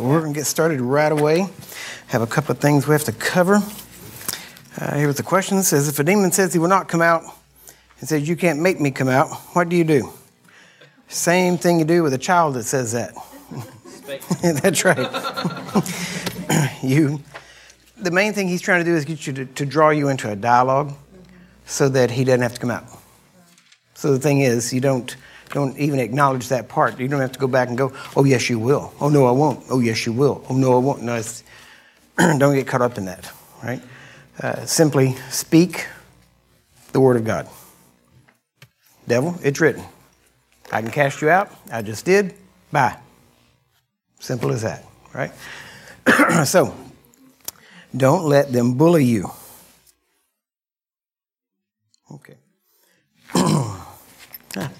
[0.00, 1.46] right, we're going to get started right away.
[2.08, 3.56] Have a couple of things we have to cover.
[4.80, 7.22] Uh, here's the question it says If a demon says he will not come out
[7.98, 10.12] and says, You can't make me come out, what do you do?
[11.08, 13.14] Same thing you do with a child that says that.
[14.62, 14.98] That's right.
[16.82, 17.22] you,
[17.96, 20.30] the main thing he's trying to do is get you to, to draw you into
[20.30, 20.92] a dialogue
[21.66, 22.84] so that he doesn't have to come out.
[23.94, 25.14] So the thing is, you don't
[25.50, 26.98] don't even acknowledge that part.
[26.98, 28.92] You don't have to go back and go, oh, yes, you will.
[29.00, 29.64] Oh, no, I won't.
[29.68, 30.44] Oh, yes, you will.
[30.48, 31.02] Oh, no, I won't.
[31.02, 31.20] No,
[32.38, 33.30] don't get caught up in that,
[33.62, 33.82] right?
[34.40, 35.86] Uh, simply speak
[36.92, 37.48] the word of God.
[39.06, 39.84] Devil, it's written.
[40.72, 41.50] I can cast you out.
[41.72, 42.34] I just did.
[42.70, 42.96] Bye.
[44.20, 45.32] Simple as that, right?
[46.46, 46.74] so,
[47.96, 49.30] don't let them bully you.
[52.12, 52.34] Okay.
[53.34, 54.70] ah.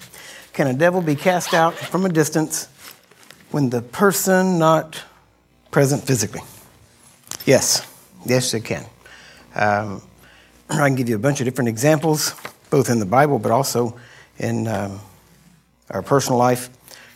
[0.53, 2.67] Can a devil be cast out from a distance
[3.51, 5.01] when the person not
[5.71, 6.41] present physically?
[7.45, 7.87] Yes,
[8.25, 8.85] yes, it can.
[9.55, 10.01] Um,
[10.69, 12.35] I can give you a bunch of different examples,
[12.69, 13.97] both in the Bible but also
[14.39, 14.99] in um,
[15.89, 16.69] our personal life,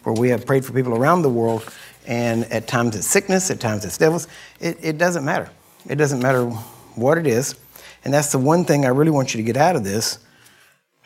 [0.03, 1.69] where we have prayed for people around the world,
[2.07, 4.29] and at times it's sickness, at times it's devils.
[4.61, 5.49] It, it doesn't matter.
[5.89, 6.45] It doesn't matter
[6.95, 7.55] what it is.
[8.05, 10.19] And that's the one thing I really want you to get out of this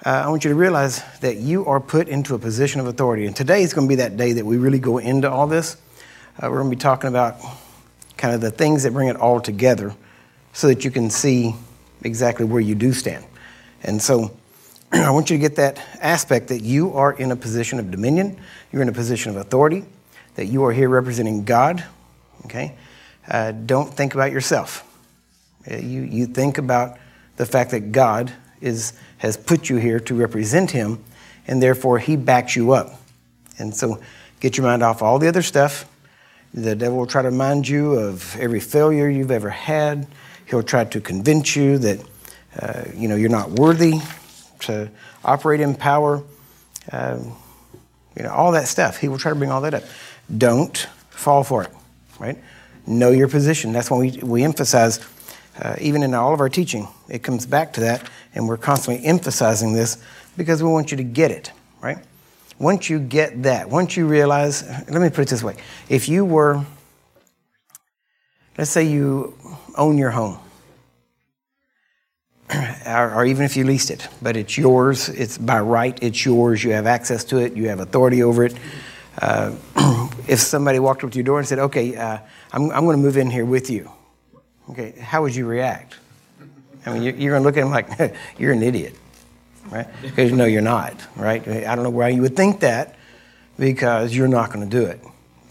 [0.06, 3.26] uh, I want you to realize that you are put into a position of authority.
[3.26, 5.76] And today is going to be that day that we really go into all this.
[6.38, 7.36] Uh, we're going to be talking about
[8.16, 9.94] kind of the things that bring it all together
[10.54, 11.54] so that you can see
[12.02, 13.26] exactly where you do stand.
[13.84, 14.38] And so
[14.94, 18.40] I want you to get that aspect that you are in a position of dominion,
[18.72, 19.84] you're in a position of authority,
[20.36, 21.84] that you are here representing God.
[22.46, 22.78] Okay?
[23.28, 24.86] Uh, don't think about yourself.
[25.70, 26.98] Uh, you, you think about
[27.36, 28.32] the fact that God
[28.62, 31.04] is has put you here to represent him,
[31.48, 33.02] and therefore he backs you up.
[33.58, 34.00] And so
[34.40, 35.86] get your mind off all the other stuff.
[36.54, 40.08] The devil will try to remind you of every failure you've ever had.
[40.46, 42.00] He'll try to convince you that
[42.60, 44.00] uh, you know you're not worthy
[44.62, 44.90] to
[45.24, 46.24] operate in power.
[46.92, 47.20] Uh,
[48.16, 48.98] you know all that stuff.
[48.98, 49.84] He will try to bring all that up.
[50.36, 50.78] Don't
[51.10, 51.70] fall for it.
[52.20, 52.38] Right?
[52.88, 53.72] Know your position.
[53.72, 55.00] That's when we we emphasize
[55.62, 59.06] uh, even in all of our teaching, it comes back to that, and we're constantly
[59.06, 59.98] emphasizing this
[60.38, 61.98] because we want you to get it, right?
[62.60, 65.56] Once you get that, once you realize, let me put it this way
[65.90, 66.64] if you were,
[68.58, 69.36] let's say you
[69.76, 70.40] own your home,
[72.86, 76.64] or, or even if you leased it, but it's yours, it's by right, it's yours,
[76.64, 78.56] you have access to it, you have authority over it.
[79.22, 79.54] Uh,
[80.28, 82.20] if somebody walked up to your door and said, okay, uh,
[82.54, 83.92] I'm, I'm going to move in here with you
[84.70, 85.96] Okay, how would you react?
[86.86, 88.96] I mean, you're going to look at him like, you're an idiot,
[89.70, 89.88] right?
[90.02, 91.46] Because know you're not, right?
[91.48, 92.96] I don't know why you would think that
[93.58, 95.04] because you're not going to do it.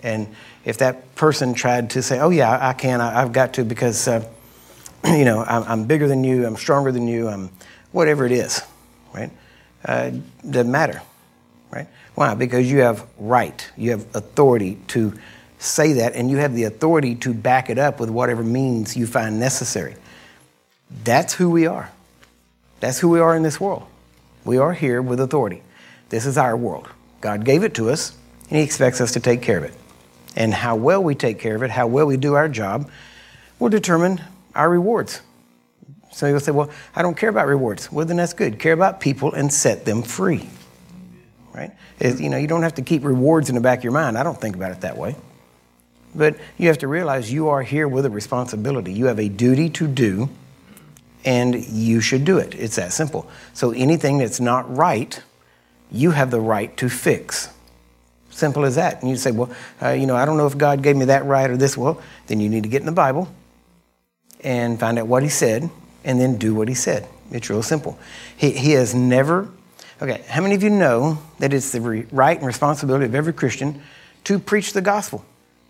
[0.03, 0.29] And
[0.65, 4.06] if that person tried to say, oh, yeah, I can, I, have got to because,
[4.06, 4.27] uh,
[5.05, 7.50] you know, I'm, I'm, bigger than you, I'm stronger than you, I'm
[7.93, 8.62] whatever it is,
[9.12, 9.31] right?
[9.85, 10.12] Uh,
[10.49, 11.03] doesn't matter,
[11.71, 11.89] right?
[12.15, 12.35] Why?
[12.35, 15.19] Because you have right, you have authority to
[15.58, 19.06] say that, and you have the authority to back it up with whatever means you
[19.06, 19.96] find necessary.
[21.04, 21.91] That's who we are.
[22.80, 23.86] That's who we are in this world.
[24.44, 25.62] We are here with authority.
[26.08, 26.88] This is our world.
[27.20, 28.16] God gave it to us,
[28.48, 29.74] and He expects us to take care of it.
[30.36, 32.90] And how well we take care of it, how well we do our job,
[33.58, 34.22] will determine
[34.54, 35.20] our rewards.
[36.12, 37.90] So you'll say, Well, I don't care about rewards.
[37.90, 38.58] Well, then that's good.
[38.58, 40.48] Care about people and set them free.
[41.52, 41.72] Right?
[42.00, 44.16] You know, you don't have to keep rewards in the back of your mind.
[44.16, 45.16] I don't think about it that way.
[46.14, 48.92] But you have to realize you are here with a responsibility.
[48.92, 50.30] You have a duty to do,
[51.24, 52.54] and you should do it.
[52.54, 53.28] It's that simple.
[53.52, 55.22] So anything that's not right,
[55.91, 57.50] you have the right to fix.
[58.30, 59.00] Simple as that.
[59.00, 59.50] And you say, well,
[59.82, 61.76] uh, you know, I don't know if God gave me that right or this.
[61.76, 63.28] Well, then you need to get in the Bible
[64.44, 65.69] and find out what He said
[66.04, 67.08] and then do what He said.
[67.30, 67.98] It's real simple.
[68.36, 69.48] He, he has never,
[70.00, 71.80] okay, how many of you know that it's the
[72.12, 73.82] right and responsibility of every Christian
[74.25, 75.25] to preach the gospel?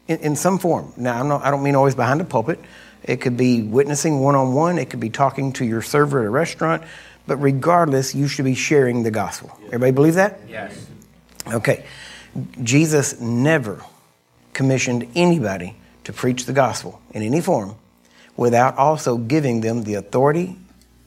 [0.09, 0.93] In, in some form.
[0.97, 2.59] Now, not, i don't mean always behind a pulpit.
[3.05, 6.27] It could be witnessing one on one, it could be talking to your server at
[6.27, 6.83] a restaurant,
[7.27, 9.57] but regardless, you should be sharing the gospel.
[9.67, 10.41] Everybody believe that?
[10.49, 10.87] Yes.
[11.47, 11.85] Okay.
[12.63, 13.85] Jesus never
[14.53, 17.77] commissioned anybody to preach the gospel in any form
[18.37, 20.57] without also giving them the authority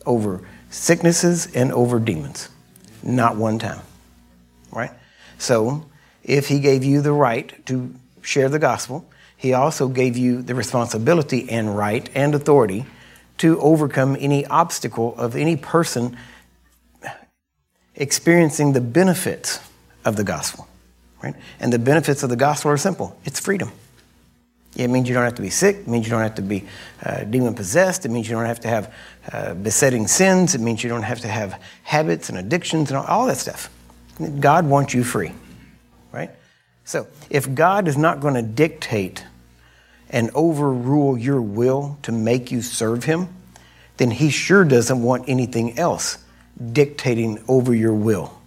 [0.06, 2.50] over sicknesses and over demons.
[3.04, 3.82] Not one time.
[4.72, 4.92] Right?
[5.38, 5.86] So,
[6.24, 10.54] if he gave you the right to share the gospel, he also gave you the
[10.54, 12.86] responsibility and right and authority
[13.40, 16.16] to overcome any obstacle of any person
[17.96, 19.60] experiencing the benefits
[20.06, 20.68] of the gospel.
[21.24, 21.36] Right?
[21.60, 23.72] And the benefits of the gospel are simple it's freedom.
[24.76, 25.78] It means you don't have to be sick.
[25.78, 26.66] It means you don't have to be
[27.04, 28.06] uh, demon possessed.
[28.06, 28.94] It means you don't have to have
[29.32, 30.56] uh, besetting sins.
[30.56, 33.70] It means you don't have to have habits and addictions and all, all that stuff.
[34.40, 35.34] God wants you free,
[36.14, 36.32] right?
[36.86, 39.26] So if God is not going to dictate
[40.10, 43.30] and overrule your will to make you serve Him,
[43.98, 46.18] then He sure doesn't want anything else
[46.74, 48.38] dictating over your will.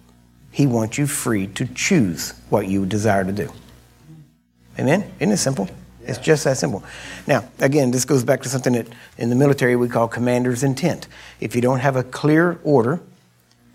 [0.51, 3.51] He wants you free to choose what you desire to do.
[4.79, 5.11] Amen?
[5.19, 5.69] Isn't it simple?
[6.03, 6.83] It's just that simple.
[7.25, 11.07] Now, again, this goes back to something that in the military we call commander's intent.
[11.39, 13.01] If you don't have a clear order,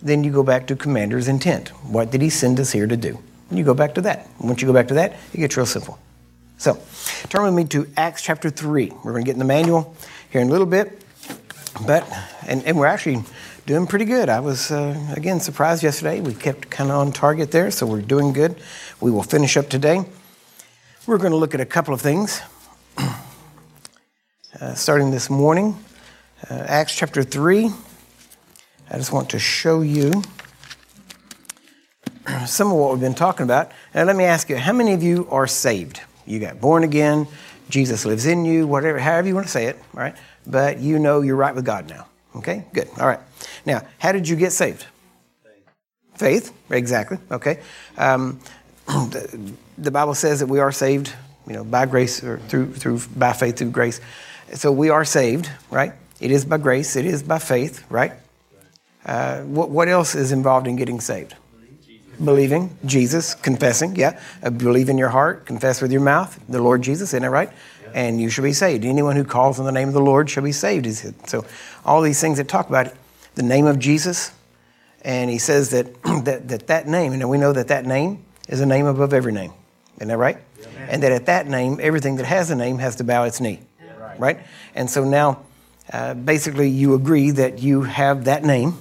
[0.00, 1.68] then you go back to commander's intent.
[1.84, 3.18] What did he send us here to do?
[3.50, 4.29] And you go back to that.
[4.41, 5.99] Once you go back to that, it gets real simple.
[6.56, 6.79] So,
[7.29, 8.93] turn with me to Acts chapter 3.
[9.05, 9.94] We're going to get in the manual
[10.31, 11.02] here in a little bit.
[11.87, 12.06] But,
[12.47, 13.23] and, and we're actually
[13.67, 14.29] doing pretty good.
[14.29, 16.20] I was, uh, again, surprised yesterday.
[16.20, 18.56] We kept kind of on target there, so we're doing good.
[19.00, 20.05] We will finish up today.
[21.06, 22.41] We're going to look at a couple of things.
[24.61, 25.75] Uh, starting this morning,
[26.50, 27.70] uh, Acts chapter 3.
[28.91, 30.23] I just want to show you
[32.46, 33.70] some of what we've been talking about.
[33.94, 36.00] Now, let me ask you how many of you are saved?
[36.26, 37.26] You got born again,
[37.69, 40.14] Jesus lives in you, whatever, however you want to say it, right?
[40.46, 42.06] But you know you're right with God now.
[42.37, 42.88] Okay, good.
[42.98, 43.20] All right.
[43.66, 44.87] Now, how did you get saved?
[45.42, 46.50] Faith.
[46.50, 47.19] Faith, exactly.
[47.31, 47.60] Okay.
[47.96, 48.40] Um,
[48.87, 51.12] the, the Bible says that we are saved,
[51.46, 54.00] you know, by grace or through through by faith through grace.
[54.54, 55.92] So we are saved, right?
[56.20, 56.96] It is by grace.
[56.96, 58.12] It is by faith, right?
[59.04, 61.34] Uh, what what else is involved in getting saved?
[62.22, 64.20] Believing Jesus, confessing, yeah.
[64.43, 67.50] Uh, believe in your heart, confess with your mouth the Lord Jesus, isn't it right?
[67.94, 68.84] And you shall be saved.
[68.84, 70.84] Anyone who calls on the name of the Lord shall be saved.
[70.84, 71.14] He said.
[71.28, 71.44] So
[71.84, 72.93] all these things that talk about
[73.34, 74.32] the name of Jesus,
[75.02, 78.61] and he says that that, that, that name, and we know that that name is
[78.61, 79.52] a name above every name.
[79.96, 80.38] Isn't that right?
[80.61, 80.69] Yeah.
[80.88, 83.61] And that at that name, everything that has a name has to bow its knee.
[83.82, 83.96] Yeah.
[83.96, 84.20] Right.
[84.20, 84.38] right?
[84.75, 85.43] And so now,
[85.93, 88.78] uh, basically, you agree that you have that name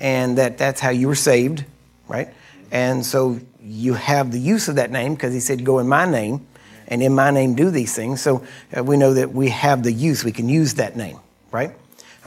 [0.00, 1.64] and that that's how you were saved,
[2.10, 2.28] right?
[2.70, 6.04] And so you have the use of that name because he said, Go in my
[6.04, 6.46] name,
[6.88, 8.20] and in my name do these things.
[8.20, 8.44] So
[8.76, 11.18] uh, we know that we have the use, we can use that name,
[11.52, 11.70] right?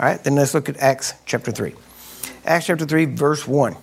[0.00, 1.74] All right, then let's look at Acts chapter 3.
[2.44, 3.76] Acts chapter 3, verse 1.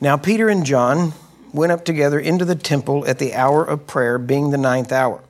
[0.00, 1.12] Now, Peter and John
[1.52, 5.22] went up together into the temple at the hour of prayer, being the ninth hour.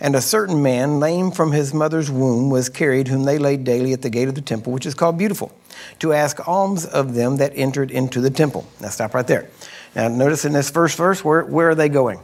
[0.00, 3.92] And a certain man, lame from his mother's womb, was carried, whom they laid daily
[3.92, 5.52] at the gate of the temple, which is called Beautiful,
[6.00, 8.66] to ask alms of them that entered into the temple.
[8.80, 9.48] Now, stop right there.
[9.94, 12.20] Now, notice in this first verse, where, where are they going?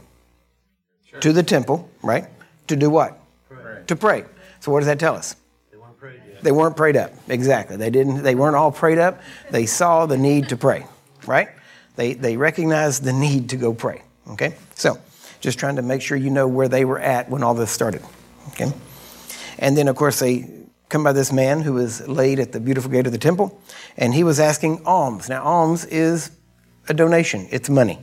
[1.07, 1.21] Sure.
[1.21, 2.27] To the temple, right?
[2.69, 3.19] To do what?
[3.49, 3.83] Pray.
[3.87, 4.25] To pray.
[4.61, 5.37] So, what does that tell us?
[5.71, 6.43] They weren't prayed yet.
[6.43, 7.13] They weren't prayed up.
[7.29, 7.77] Exactly.
[7.77, 8.23] They didn't.
[8.23, 9.21] They weren't all prayed up.
[9.51, 10.87] They saw the need to pray
[11.27, 11.49] right?
[11.97, 14.55] They, they recognized the need to go pray, okay?
[14.75, 14.99] So,
[15.41, 18.03] just trying to make sure you know where they were at when all this started,
[18.49, 18.73] okay?
[19.59, 20.49] And then, of course, they
[20.89, 23.61] come by this man who was laid at the beautiful gate of the temple,
[23.97, 25.29] and he was asking alms.
[25.29, 26.31] Now, alms is
[26.89, 27.99] a donation, it's money,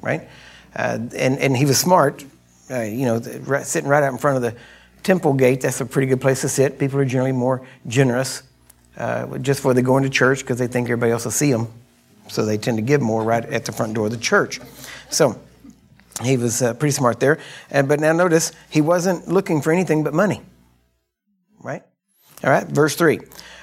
[0.00, 0.28] right?
[0.74, 2.24] Uh, and, and he was smart,
[2.70, 3.20] uh, you know,
[3.62, 4.58] sitting right out in front of the
[5.02, 5.60] temple gate.
[5.60, 6.78] That's a pretty good place to sit.
[6.78, 8.42] People are generally more generous
[8.96, 11.68] uh, just before they go into church because they think everybody else will see them
[12.28, 14.60] so they tend to give more right at the front door of the church.
[15.10, 15.40] So
[16.22, 17.38] he was uh, pretty smart there.
[17.70, 20.42] But now notice, he wasn't looking for anything but money.
[21.62, 21.82] Right?
[22.46, 23.18] All right, verse 3.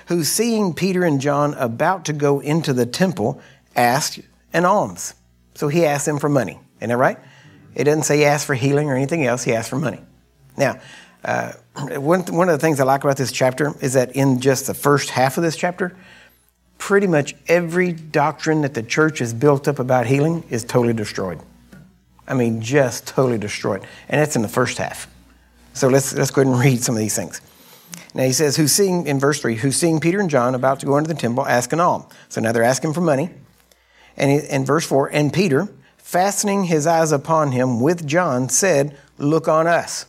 [0.07, 3.41] Who, seeing Peter and John about to go into the temple,
[3.77, 4.19] asked
[4.51, 5.13] an alms.
[5.55, 6.59] So he asked them for money.
[6.79, 7.17] Isn't that right?
[7.75, 10.01] It doesn't say he asked for healing or anything else, he asked for money.
[10.57, 10.79] Now,
[11.23, 11.53] uh,
[11.97, 14.73] one, one of the things I like about this chapter is that in just the
[14.73, 15.95] first half of this chapter,
[16.77, 21.39] pretty much every doctrine that the church has built up about healing is totally destroyed.
[22.27, 23.85] I mean, just totally destroyed.
[24.09, 25.07] And that's in the first half.
[25.73, 27.39] So let's, let's go ahead and read some of these things.
[28.13, 30.85] Now he says, who's seeing, in verse 3, who's seeing Peter and John about to
[30.85, 32.05] go into the temple, asking alms.
[32.29, 33.29] So now they're asking for money.
[34.15, 39.47] And in verse 4, and Peter, fastening his eyes upon him with John, said, Look
[39.47, 40.05] on us.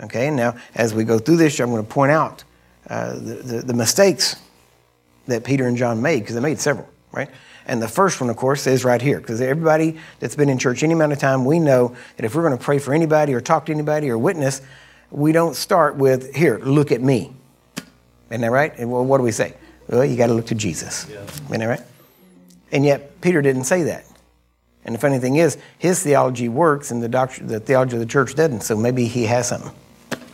[0.00, 2.44] Okay, now as we go through this, I'm going to point out
[2.88, 4.36] uh, the, the, the mistakes
[5.26, 7.30] that Peter and John made, because they made several, right?
[7.66, 10.82] And the first one, of course, is right here, because everybody that's been in church
[10.82, 13.40] any amount of time, we know that if we're going to pray for anybody or
[13.40, 14.62] talk to anybody or witness,
[15.12, 17.32] we don't start with, here, look at me.
[18.30, 18.72] Isn't that right?
[18.78, 19.54] And well, what do we say?
[19.88, 21.06] Well, you got to look to Jesus.
[21.10, 21.22] Yeah.
[21.22, 21.82] Isn't that right?
[22.72, 24.06] And yet, Peter didn't say that.
[24.84, 28.06] And the funny thing is, his theology works and the, doctrine, the theology of the
[28.06, 29.70] church doesn't, so maybe he has something,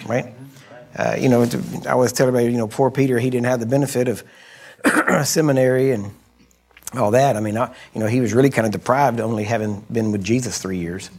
[0.06, 0.32] right?
[0.97, 1.42] Uh, you know,
[1.87, 4.25] I always tell everybody, you know, poor Peter, he didn't have the benefit of
[5.26, 6.12] seminary and
[6.94, 7.37] all that.
[7.37, 10.25] I mean, I, you know, he was really kind of deprived only having been with
[10.25, 11.11] Jesus three years.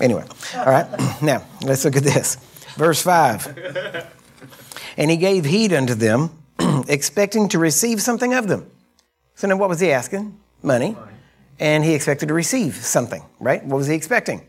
[0.00, 0.24] Anyway,
[0.56, 0.86] all right.
[1.22, 2.36] Now, let's look at this.
[2.76, 4.08] Verse 5.
[4.96, 6.30] And he gave heed unto them,
[6.88, 8.70] expecting to receive something of them.
[9.34, 10.38] So now what was he asking?
[10.62, 10.96] Money.
[11.58, 13.64] And he expected to receive something, right?
[13.64, 14.42] What was he expecting?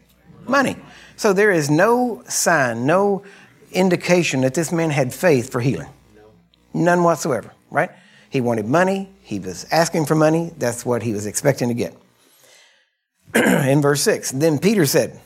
[0.48, 0.76] Money.
[1.16, 3.24] So there is no sign, no
[3.72, 5.90] indication that this man had faith for healing.
[6.74, 7.92] None whatsoever, right?
[8.30, 9.10] He wanted money.
[9.22, 10.52] He was asking for money.
[10.58, 11.96] That's what he was expecting to get.
[13.36, 15.20] In verse 6, then Peter said,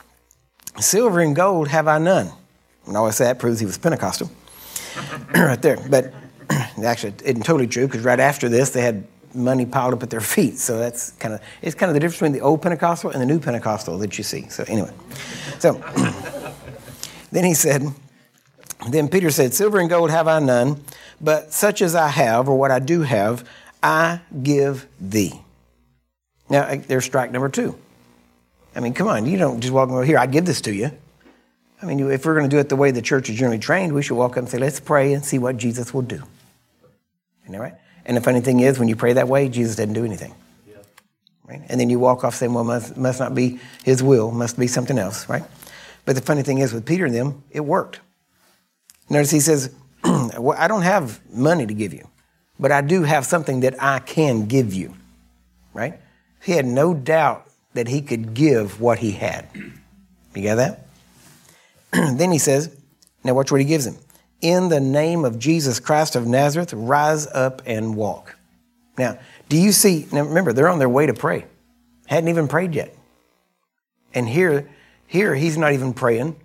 [0.79, 2.31] Silver and gold have I none.
[2.85, 4.31] And always say that proves he was Pentecostal.
[5.35, 5.77] right there.
[5.89, 6.13] But
[6.83, 10.09] actually, it isn't totally true because right after this, they had money piled up at
[10.09, 10.57] their feet.
[10.57, 13.25] So that's kind of, it's kind of the difference between the old Pentecostal and the
[13.25, 14.47] new Pentecostal that you see.
[14.49, 14.91] So anyway,
[15.59, 15.73] so
[17.31, 17.83] then he said,
[18.89, 20.83] then Peter said, Silver and gold have I none,
[21.19, 23.47] but such as I have, or what I do have,
[23.81, 25.41] I give thee.
[26.49, 27.77] Now, eh, there's strike number two.
[28.77, 30.91] I mean, come on, you don't just walk over here, I give this to you.
[31.81, 33.93] I mean, if we're going to do it the way the church is generally trained,
[33.93, 36.21] we should walk up and say, let's pray and see what Jesus will do.
[37.43, 37.73] Isn't that right?
[38.05, 40.33] And the funny thing is, when you pray that way, Jesus didn't do anything.
[41.47, 41.61] Right?
[41.69, 44.67] And then you walk off saying, well, must, must not be his will, must be
[44.67, 45.43] something else, right?
[46.05, 48.01] But the funny thing is, with Peter and them, it worked.
[49.09, 52.07] Notice he says, well, I don't have money to give you,
[52.59, 54.93] but I do have something that I can give you,
[55.73, 55.99] right?
[56.43, 57.46] He had no doubt
[57.77, 59.47] that he could give what he had.
[60.35, 60.87] You got that?
[62.17, 62.75] then he says,
[63.23, 63.97] now watch what he gives him.
[64.41, 68.35] In the name of Jesus Christ of Nazareth, rise up and walk.
[68.97, 70.07] Now, do you see?
[70.11, 71.45] Now remember, they're on their way to pray.
[72.07, 72.95] Hadn't even prayed yet.
[74.11, 74.67] And here,
[75.05, 76.35] here he's not even praying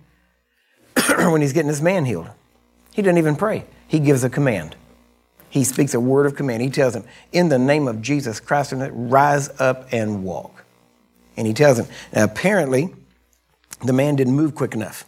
[1.17, 2.29] when he's getting this man healed.
[2.93, 3.65] He doesn't even pray.
[3.87, 4.75] He gives a command.
[5.49, 6.61] He speaks a word of command.
[6.61, 10.62] He tells him, in the name of Jesus Christ, rise up and walk.
[11.35, 11.87] And he tells him.
[12.13, 12.93] Now, apparently,
[13.83, 15.05] the man didn't move quick enough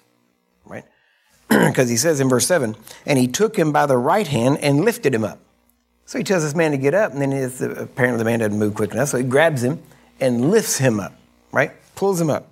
[0.66, 0.86] right?
[1.50, 4.84] because he says in verse 7 and he took him by the right hand and
[4.84, 5.40] lifted him up.
[6.06, 7.34] So he tells this man to get up, and then
[7.78, 9.82] apparently the man doesn't move quick enough, so he grabs him
[10.20, 11.14] and lifts him up,
[11.52, 11.72] right?
[11.96, 12.52] Pulls him up.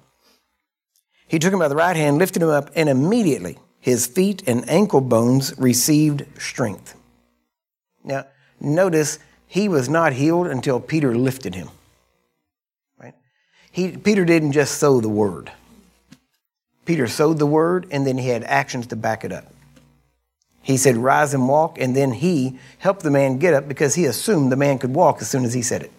[1.28, 4.68] He took him by the right hand, lifted him up, and immediately his feet and
[4.68, 6.96] ankle bones received strength.
[8.04, 8.26] Now,
[8.60, 11.70] notice he was not healed until Peter lifted him.
[13.74, 15.52] He, Peter didn't just sow the word.
[16.86, 19.52] Peter sowed the word, and then he had actions to back it up.
[20.62, 24.06] He said, Rise and walk, and then he helped the man get up because he
[24.06, 25.92] assumed the man could walk as soon as he said it.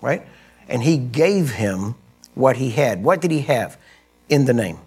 [0.00, 0.24] Right?
[0.68, 1.96] And he gave him
[2.36, 3.02] what he had.
[3.02, 3.76] What did he have?
[4.28, 4.78] In the name.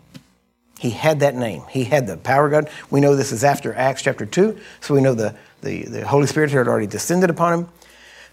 [0.79, 1.63] He had that name.
[1.69, 2.69] He had the power of God.
[2.89, 6.27] We know this is after Acts chapter 2, so we know the, the, the Holy
[6.27, 7.69] Spirit had already descended upon him.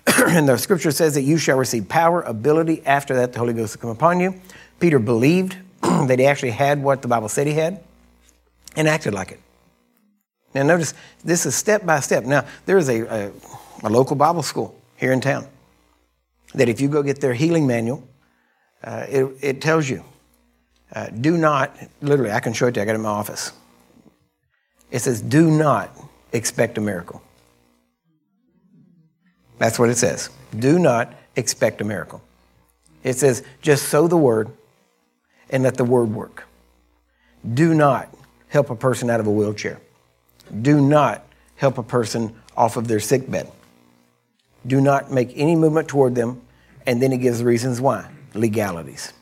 [0.28, 2.84] and the scripture says that you shall receive power, ability.
[2.84, 4.40] After that, the Holy Ghost will come upon you.
[4.80, 7.82] Peter believed that he actually had what the Bible said he had
[8.76, 9.40] and acted like it.
[10.54, 10.94] Now, notice
[11.24, 12.24] this is step by step.
[12.24, 13.32] Now, there is a, a,
[13.84, 15.46] a local Bible school here in town
[16.54, 18.06] that if you go get their healing manual,
[18.84, 20.04] uh, it, it, tells you
[20.94, 23.08] uh, do not, literally, I can show it to you, I got it in my
[23.08, 23.52] office.
[24.90, 25.96] It says, do not
[26.32, 27.22] expect a miracle.
[29.62, 30.28] That's what it says.
[30.58, 32.20] Do not expect a miracle.
[33.04, 34.50] It says, just sow the word
[35.50, 36.48] and let the word work.
[37.54, 38.12] Do not
[38.48, 39.80] help a person out of a wheelchair.
[40.62, 43.52] Do not help a person off of their sick bed.
[44.66, 46.42] Do not make any movement toward them,
[46.84, 49.12] and then he gives reasons why legalities.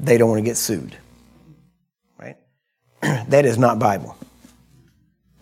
[0.00, 0.96] They don't want to get sued.
[2.18, 2.36] Right?
[3.00, 4.18] that is not Bible.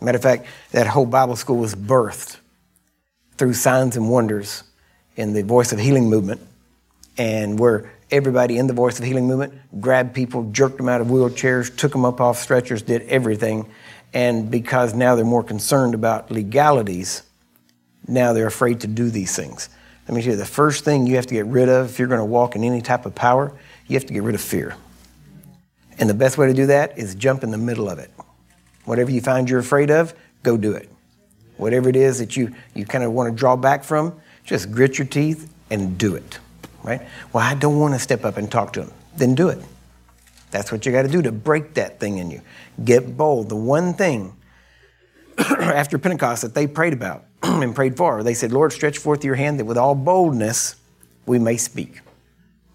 [0.02, 2.36] Matter of fact, that whole Bible school was birthed
[3.44, 4.62] through signs and wonders
[5.16, 6.40] in the Voice of Healing movement,
[7.18, 11.08] and where everybody in the Voice of Healing movement, grabbed people, jerked them out of
[11.08, 13.66] wheelchairs, took them up off stretchers, did everything.
[14.14, 17.22] And because now they're more concerned about legalities,
[18.08, 19.68] now they're afraid to do these things.
[20.08, 22.08] Let me tell you, the first thing you have to get rid of if you're
[22.08, 23.52] going to walk in any type of power,
[23.88, 24.74] you have to get rid of fear.
[25.98, 28.10] And the best way to do that is jump in the middle of it.
[28.86, 30.88] Whatever you find you're afraid of, go do it.
[31.56, 34.98] Whatever it is that you, you kind of want to draw back from, just grit
[34.98, 36.38] your teeth and do it
[36.84, 37.00] right?
[37.32, 38.92] Well, I don't want to step up and talk to him.
[39.16, 39.58] Then do it.
[40.50, 42.42] That's what you got to do to break that thing in you.
[42.84, 43.48] Get bold.
[43.48, 44.36] The one thing
[45.38, 49.34] after Pentecost that they prayed about and prayed for, they said, Lord, stretch forth your
[49.34, 50.76] hand that with all boldness
[51.26, 52.00] we may speak.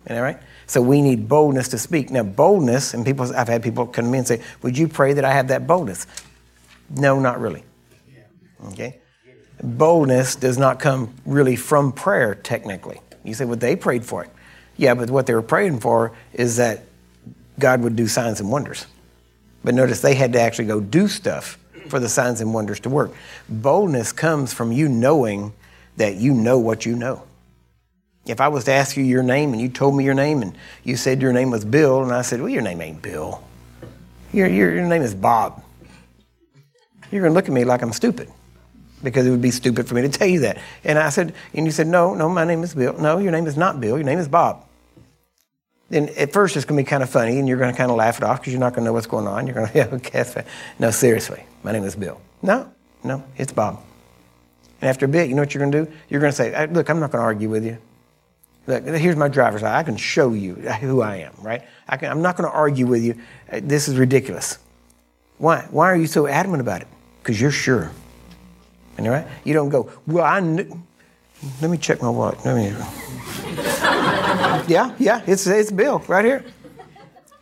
[0.05, 0.39] Isn't that right?
[0.65, 2.09] So we need boldness to speak.
[2.09, 5.24] Now, boldness, and people, I've had people come me and say, Would you pray that
[5.24, 6.05] I have that boldness?
[6.89, 7.63] No, not really.
[8.67, 8.99] Okay?
[9.61, 13.01] Boldness does not come really from prayer, technically.
[13.23, 14.29] You say, well, they prayed for it.
[14.77, 16.83] Yeah, but what they were praying for is that
[17.57, 18.85] God would do signs and wonders.
[19.63, 21.57] But notice they had to actually go do stuff
[21.89, 23.11] for the signs and wonders to work.
[23.49, 25.53] Boldness comes from you knowing
[25.97, 27.23] that you know what you know.
[28.25, 30.55] If I was to ask you your name and you told me your name and
[30.83, 33.43] you said your name was Bill, and I said, Well, your name ain't Bill.
[34.31, 35.63] Your, your, your name is Bob.
[37.11, 38.29] You're going to look at me like I'm stupid
[39.03, 40.57] because it would be stupid for me to tell you that.
[40.83, 42.97] And I said, and you said, No, no, my name is Bill.
[42.97, 43.97] No, your name is not Bill.
[43.97, 44.65] Your name is Bob.
[45.89, 47.89] Then at first it's going to be kind of funny and you're going to kind
[47.89, 49.47] of laugh it off because you're not going to know what's going on.
[49.47, 50.45] You're going to, yeah, okay, that's fine.
[50.77, 52.21] No, seriously, my name is Bill.
[52.41, 52.71] No,
[53.03, 53.81] no, it's Bob.
[54.81, 55.97] And after a bit, you know what you're going to do?
[56.09, 57.77] You're going to say, Look, I'm not going to argue with you.
[58.67, 59.79] Look, here's my driver's license.
[59.79, 61.63] I can show you who I am, right?
[61.87, 63.15] I can, I'm not going to argue with you.
[63.51, 64.59] This is ridiculous.
[65.39, 65.67] Why?
[65.71, 66.87] Why are you so adamant about it?
[67.21, 67.91] Because you're sure.
[68.99, 69.25] And right?
[69.45, 70.83] You don't go, well, I kn-
[71.61, 72.37] let me check my wallet.
[72.43, 72.65] Let me.
[74.67, 76.43] yeah, yeah, it's, it's Bill right here.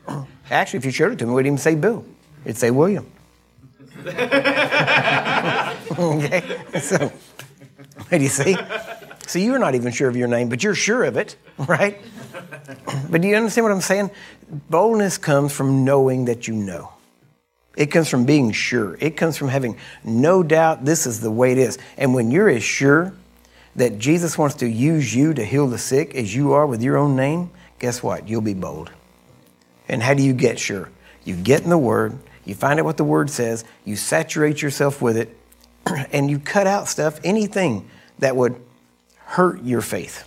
[0.51, 2.05] Actually, if you showed it to me, it wouldn't even say Bill.
[2.45, 3.11] It'd say William.
[5.97, 6.43] okay?
[6.79, 7.11] So,
[8.11, 8.55] do you see?
[9.25, 11.99] So you're not even sure of your name, but you're sure of it, right?
[13.09, 14.11] but do you understand what I'm saying?
[14.69, 16.91] Boldness comes from knowing that you know.
[17.77, 18.98] It comes from being sure.
[19.00, 21.77] It comes from having no doubt this is the way it is.
[21.96, 23.13] And when you're as sure
[23.75, 26.98] that Jesus wants to use you to heal the sick as you are with your
[26.98, 28.27] own name, guess what?
[28.27, 28.91] You'll be bold.
[29.88, 30.89] And how do you get sure?
[31.24, 35.00] You get in the Word, you find out what the Word says, you saturate yourself
[35.00, 35.38] with it,
[36.12, 38.60] and you cut out stuff, anything that would
[39.17, 40.26] hurt your faith.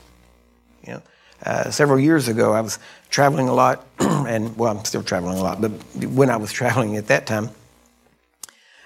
[1.45, 2.79] Uh, several years ago, I was
[3.09, 5.71] traveling a lot, and well, I'm still traveling a lot, but
[6.05, 7.51] when I was traveling at that time,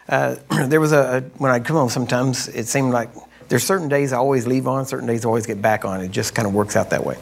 [0.08, 1.88] uh, there was a, a, when I'd come home.
[1.88, 3.10] Sometimes it seemed like
[3.48, 6.00] there's certain days I always leave on, certain days I always get back on.
[6.00, 7.16] It just kind of works out that way.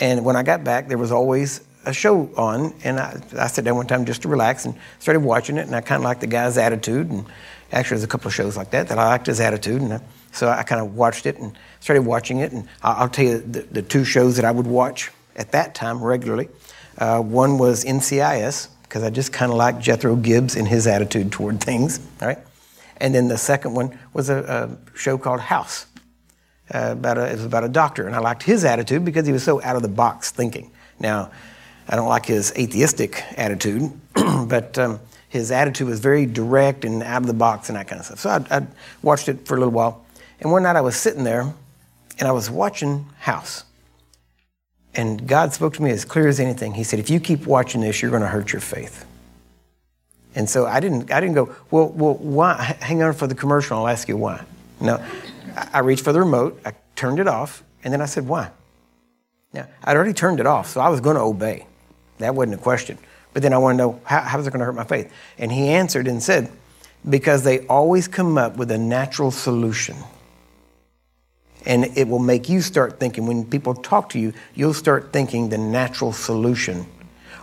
[0.00, 3.64] And when I got back, there was always a show on, and I, I sat
[3.64, 6.20] down one time just to relax and started watching it, and I kind of liked
[6.20, 7.08] the guy's attitude.
[7.08, 7.24] And
[7.72, 10.00] actually, there's a couple of shows like that that I liked his attitude, and I,
[10.36, 12.52] so I kind of watched it and started watching it.
[12.52, 16.02] And I'll tell you the, the two shows that I would watch at that time
[16.02, 16.48] regularly.
[16.98, 21.32] Uh, one was NCIS, because I just kind of liked Jethro Gibbs and his attitude
[21.32, 22.38] toward things, all right?
[22.98, 25.86] And then the second one was a, a show called House.
[26.72, 29.32] Uh, about a, it was about a doctor, and I liked his attitude because he
[29.32, 30.72] was so out of the box thinking.
[30.98, 31.30] Now,
[31.88, 37.22] I don't like his atheistic attitude, but um, his attitude was very direct and out
[37.22, 38.18] of the box and that kind of stuff.
[38.18, 38.66] So I, I
[39.02, 40.05] watched it for a little while,
[40.40, 41.52] and one night I was sitting there,
[42.18, 43.64] and I was watching House,
[44.94, 46.74] and God spoke to me as clear as anything.
[46.74, 49.04] He said, "If you keep watching this, you're going to hurt your faith."
[50.36, 52.76] And so I didn't, I didn't go, well, well, why?
[52.80, 54.44] Hang on for the commercial, I'll ask you why.
[54.82, 55.02] No,
[55.72, 58.50] I reached for the remote, I turned it off, and then I said, why?
[59.54, 61.66] Now, I'd already turned it off, so I was going to obey.
[62.18, 62.98] That wasn't a question.
[63.32, 65.10] But then I want to know, how, how is it going to hurt my faith?
[65.38, 66.50] And he answered and said,
[67.08, 69.96] because they always come up with a natural solution.
[71.66, 75.48] And it will make you start thinking, when people talk to you, you'll start thinking
[75.48, 76.86] the natural solution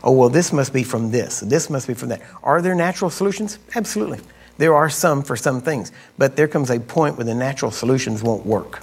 [0.03, 2.21] oh, well, this must be from this, this must be from that.
[2.43, 3.57] Are there natural solutions?
[3.75, 4.19] Absolutely.
[4.57, 8.21] There are some for some things, but there comes a point where the natural solutions
[8.21, 8.81] won't work,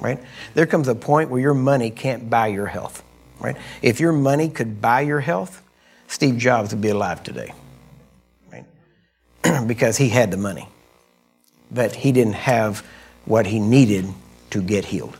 [0.00, 0.18] right?
[0.54, 3.02] There comes a point where your money can't buy your health,
[3.40, 3.56] right?
[3.82, 5.62] If your money could buy your health,
[6.06, 7.52] Steve Jobs would be alive today,
[8.52, 8.64] right?
[9.66, 10.68] because he had the money,
[11.70, 12.86] but he didn't have
[13.26, 14.06] what he needed
[14.60, 15.16] to get healed.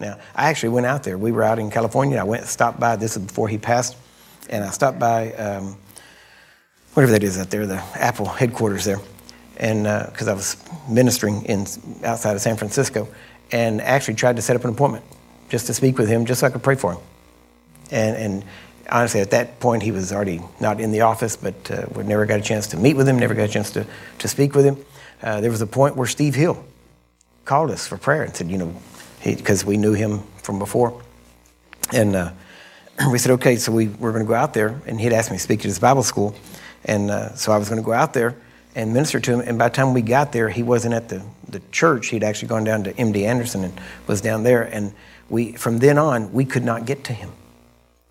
[0.00, 1.18] Now, I actually went out there.
[1.18, 2.18] We were out in California.
[2.18, 2.96] I went, stopped by.
[2.96, 3.96] This is before he passed
[4.48, 5.76] and I stopped by um,
[6.94, 9.00] whatever that is out there, the Apple headquarters there,
[9.56, 10.56] and because uh, I was
[10.88, 11.66] ministering in
[12.04, 13.08] outside of San Francisco,
[13.52, 15.04] and actually tried to set up an appointment
[15.48, 17.00] just to speak with him, just so I could pray for him.
[17.90, 18.44] And, and
[18.90, 22.26] honestly, at that point, he was already not in the office, but uh, we never
[22.26, 23.86] got a chance to meet with him, never got a chance to,
[24.18, 24.76] to speak with him.
[25.22, 26.62] Uh, there was a point where Steve Hill
[27.48, 28.74] called us for prayer and said, you know,
[29.24, 31.02] because we knew him from before.
[31.92, 32.32] And uh,
[33.10, 35.38] we said, okay, so we were going to go out there, and he'd asked me
[35.38, 36.36] to speak to his Bible school.
[36.84, 38.36] And uh, so I was going to go out there
[38.74, 39.40] and minister to him.
[39.40, 42.08] And by the time we got there, he wasn't at the, the church.
[42.08, 44.62] He'd actually gone down to MD Anderson and was down there.
[44.62, 44.92] And
[45.30, 47.32] we, from then on, we could not get to him.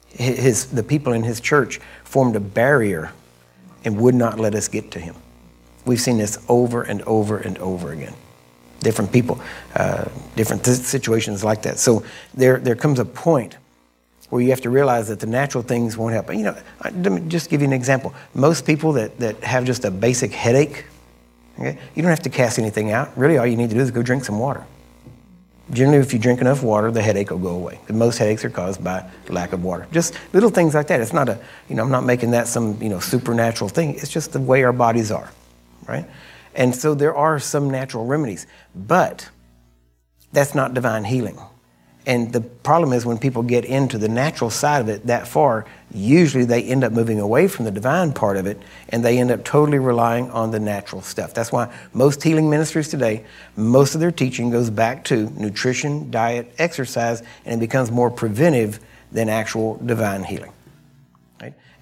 [0.09, 3.11] His, the people in his church formed a barrier
[3.85, 5.15] and would not let us get to him.
[5.85, 8.15] We've seen this over and over and over again.
[8.79, 9.41] Different people,
[9.75, 11.79] uh, different th- situations like that.
[11.79, 13.57] So there, there comes a point
[14.29, 16.33] where you have to realize that the natural things won't help.
[16.33, 18.13] You know, let me just give you an example.
[18.33, 20.85] Most people that, that have just a basic headache,
[21.59, 23.17] okay, you don't have to cast anything out.
[23.17, 24.65] Really, all you need to do is go drink some water.
[25.71, 27.79] Generally, if you drink enough water, the headache will go away.
[27.89, 29.87] Most headaches are caused by lack of water.
[29.91, 31.01] Just little things like that.
[31.01, 33.95] It's not a, you know, I'm not making that some, you know, supernatural thing.
[33.95, 35.29] It's just the way our bodies are,
[35.85, 36.05] right?
[36.57, 39.29] And so there are some natural remedies, but
[40.33, 41.37] that's not divine healing.
[42.07, 45.65] And the problem is when people get into the natural side of it that far,
[45.93, 48.57] usually they end up moving away from the divine part of it
[48.89, 51.33] and they end up totally relying on the natural stuff.
[51.33, 53.25] That's why most healing ministries today,
[53.57, 58.79] most of their teaching goes back to nutrition, diet, exercise, and it becomes more preventive
[59.11, 60.53] than actual divine healing.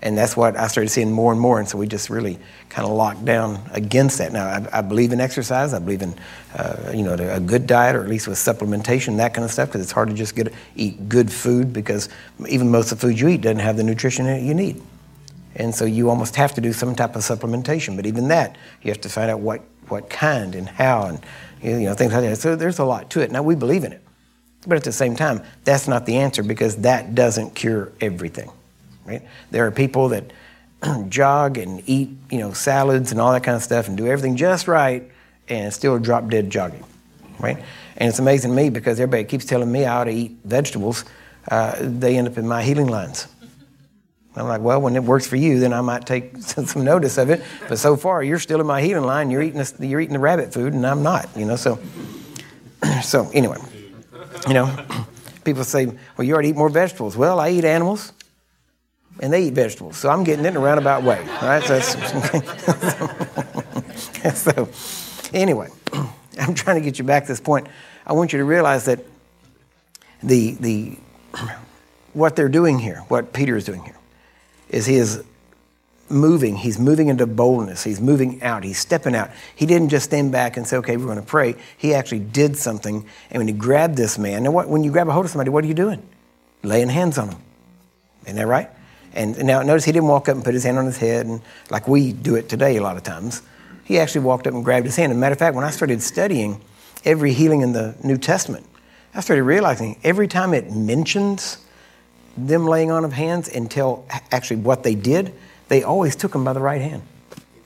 [0.05, 1.57] And that's what I started seeing more and more.
[1.57, 2.37] And so we just really
[2.69, 4.31] kind of locked down against that.
[4.31, 5.73] Now, I, I believe in exercise.
[5.73, 6.13] I believe in,
[6.53, 9.69] uh, you know, a good diet or at least with supplementation, that kind of stuff,
[9.69, 12.07] because it's hard to just get eat good food because
[12.47, 14.79] even most of the food you eat doesn't have the nutrition it you need.
[15.55, 17.95] And so you almost have to do some type of supplementation.
[17.95, 21.19] But even that, you have to find out what, what kind and how and,
[21.63, 22.37] you know, things like that.
[22.37, 23.31] So there's a lot to it.
[23.31, 24.03] Now, we believe in it.
[24.67, 28.51] But at the same time, that's not the answer because that doesn't cure everything
[29.05, 29.21] right?
[29.51, 30.31] There are people that
[31.09, 34.35] jog and eat, you know, salads and all that kind of stuff and do everything
[34.35, 35.09] just right
[35.47, 36.83] and still drop dead jogging,
[37.39, 37.57] right?
[37.97, 41.05] And it's amazing to me because everybody keeps telling me I ought to eat vegetables.
[41.49, 43.27] Uh, they end up in my healing lines.
[44.37, 47.29] I'm like, well, when it works for you, then I might take some notice of
[47.29, 47.41] it.
[47.69, 49.31] But so far, you're still in my healing line.
[49.31, 51.29] You're eating the, you're eating the rabbit food, and I'm not.
[51.37, 51.79] You know, so
[53.01, 53.59] so anyway,
[54.47, 54.85] you know,
[55.45, 57.15] people say, well, you already eat more vegetables.
[57.15, 58.11] Well, I eat animals
[59.19, 59.97] and they eat vegetables.
[59.97, 61.63] So I'm getting it in a roundabout way, right?
[61.63, 61.79] So,
[64.33, 64.69] so
[65.33, 65.69] anyway,
[66.39, 67.67] I'm trying to get you back to this point.
[68.05, 68.99] I want you to realize that
[70.21, 70.97] the the
[72.13, 73.97] what they're doing here, what Peter is doing here,
[74.69, 75.23] is he is
[76.09, 76.57] moving.
[76.57, 77.83] He's moving into boldness.
[77.83, 78.63] He's moving out.
[78.63, 79.31] He's stepping out.
[79.55, 82.57] He didn't just stand back and say, "Okay, we're going to pray." He actually did
[82.57, 83.05] something.
[83.31, 85.49] And when he grabbed this man, now what, when you grab a hold of somebody,
[85.49, 86.03] what are you doing?
[86.63, 87.41] Laying hands on them.
[88.25, 88.69] Isn't that right?
[89.15, 91.41] And now notice he didn't walk up and put his hand on his head and
[91.71, 93.41] like we do it today a lot of times.
[93.85, 95.11] He actually walked up and grabbed his hand.
[95.11, 96.61] As a matter of fact, when I started studying
[97.05, 98.65] every healing in the New Testament,
[99.13, 101.59] I started realizing every time it mentions
[102.35, 105.33] them laying on of hands and tell actually what they did,
[105.69, 107.01] they always took them by the right hand.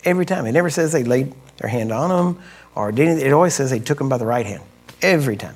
[0.05, 0.45] Every time.
[0.45, 2.43] It never says they laid their hand on them
[2.75, 3.25] or did anything.
[3.25, 4.63] It always says they took them by the right hand.
[5.01, 5.55] Every time.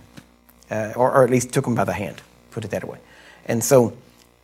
[0.71, 2.21] Uh, or, or at least took them by the hand.
[2.51, 2.97] Put it that way.
[3.45, 3.95] And so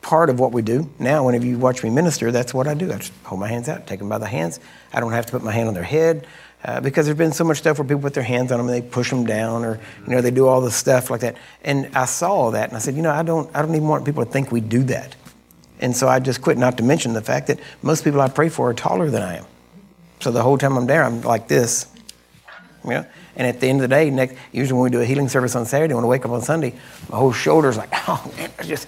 [0.01, 0.89] part of what we do.
[0.97, 2.91] Now, whenever you watch me minister, that's what I do.
[2.91, 4.59] I just hold my hands out, take them by the hands.
[4.93, 6.25] I don't have to put my hand on their head
[6.63, 8.75] uh, because there's been so much stuff where people put their hands on them and
[8.75, 11.35] they push them down or, you know, they do all this stuff like that.
[11.63, 14.05] And I saw that and I said, you know, I don't, I don't even want
[14.05, 15.15] people to think we do that.
[15.81, 18.49] And so I just quit, not to mention the fact that most people I pray
[18.49, 19.45] for are taller than I am.
[20.19, 21.87] So the whole time I'm there, I'm like this,
[22.83, 23.05] you know.
[23.37, 25.55] And at the end of the day, next, usually when we do a healing service
[25.55, 26.73] on Saturday, when I wake up on Sunday,
[27.09, 28.85] my whole shoulder's like, oh man, I just,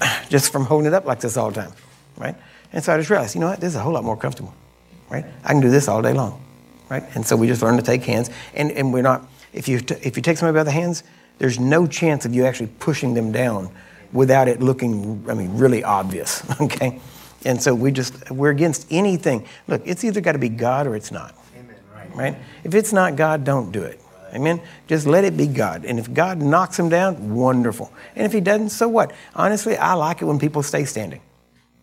[0.28, 1.72] just from holding it up like this all the time,
[2.16, 2.36] right?
[2.72, 4.54] And so I just realized, you know what, this is a whole lot more comfortable,
[5.08, 5.24] right?
[5.44, 6.42] I can do this all day long,
[6.88, 7.04] right?
[7.14, 9.96] And so we just learn to take hands, and, and we're not, if you, t-
[10.02, 11.02] if you take somebody by the hands,
[11.38, 13.70] there's no chance of you actually pushing them down
[14.12, 17.00] without it looking, I mean, really obvious, okay?
[17.44, 19.46] And so we just, we're against anything.
[19.66, 21.34] Look, it's either got to be God or it's not.
[21.56, 22.14] Amen, right.
[22.14, 22.36] right?
[22.64, 24.00] If it's not God, don't do it.
[24.32, 24.60] Amen.
[24.86, 25.84] Just let it be God.
[25.84, 27.92] And if God knocks him down, wonderful.
[28.14, 29.12] And if he doesn't, so what?
[29.34, 31.20] Honestly, I like it when people stay standing.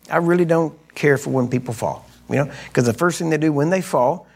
[0.10, 2.06] I really don't care for when people fall.
[2.30, 4.28] You know, because the first thing they do when they fall,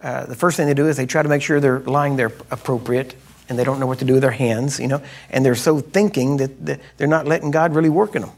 [0.00, 2.32] uh, the first thing they do is they try to make sure they're lying there
[2.50, 3.16] appropriate
[3.48, 5.80] and they don't know what to do with their hands, you know, and they're so
[5.80, 8.30] thinking that they're not letting God really work in them,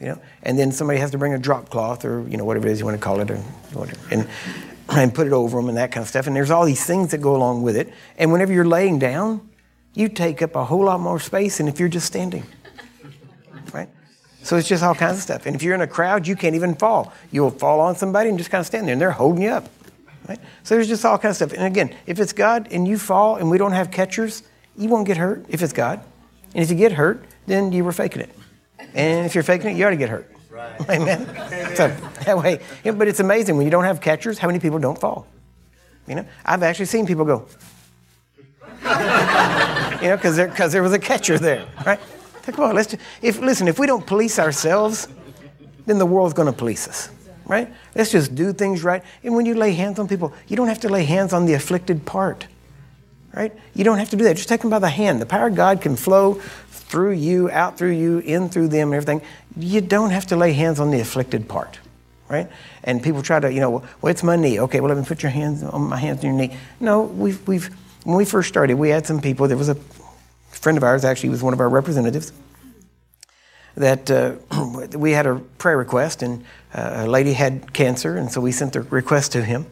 [0.00, 2.68] you know, and then somebody has to bring a drop cloth or, you know, whatever
[2.68, 3.36] it is you want to call it or
[3.72, 3.98] whatever.
[4.12, 4.28] And,
[4.88, 6.26] and put it over them and that kind of stuff.
[6.26, 7.92] And there's all these things that go along with it.
[8.18, 9.48] And whenever you're laying down,
[9.94, 12.44] you take up a whole lot more space than if you're just standing.
[13.72, 13.88] Right?
[14.44, 15.44] So it's just all kinds of stuff.
[15.44, 17.12] And if you're in a crowd, you can't even fall.
[17.32, 19.68] You'll fall on somebody and just kind of stand there and they're holding you up.
[20.28, 20.38] Right?
[20.62, 21.58] So there's just all kinds of stuff.
[21.58, 24.44] And again, if it's God and you fall and we don't have catchers,
[24.76, 26.00] you won't get hurt if it's God.
[26.54, 28.30] And if you get hurt, then you were faking it.
[28.94, 30.30] And if you're faking it, you ought to get hurt.
[30.80, 30.90] Right.
[31.00, 31.26] Amen.
[31.76, 31.88] so
[32.24, 35.26] that way, but it's amazing when you don't have catchers, how many people don't fall?
[36.06, 37.46] You know, I've actually seen people go.
[38.82, 41.98] you know, because there, cause there was a catcher there, right?
[42.44, 45.08] Come on, let's just, if listen, if we don't police ourselves,
[45.86, 47.10] then the world's going to police us,
[47.44, 47.72] right?
[47.94, 49.02] Let's just do things right.
[49.24, 51.54] And when you lay hands on people, you don't have to lay hands on the
[51.54, 52.46] afflicted part,
[53.34, 53.52] right?
[53.74, 54.36] You don't have to do that.
[54.36, 55.20] Just take them by the hand.
[55.20, 56.34] The power of God can flow
[56.68, 59.22] through you, out through you, in through them, and everything.
[59.56, 61.78] You don't have to lay hands on the afflicted part,
[62.28, 62.48] right?
[62.84, 64.60] And people try to, you know, well, it's my knee.
[64.60, 66.56] Okay, well, let me put your hands on my hands on your knee.
[66.80, 67.74] No, we've, we've
[68.06, 69.48] when we first started, we had some people.
[69.48, 69.74] There was a
[70.52, 72.32] friend of ours, actually was one of our representatives,
[73.74, 74.36] that uh,
[74.96, 78.74] we had a prayer request, and uh, a lady had cancer, and so we sent
[78.74, 79.66] the request to him.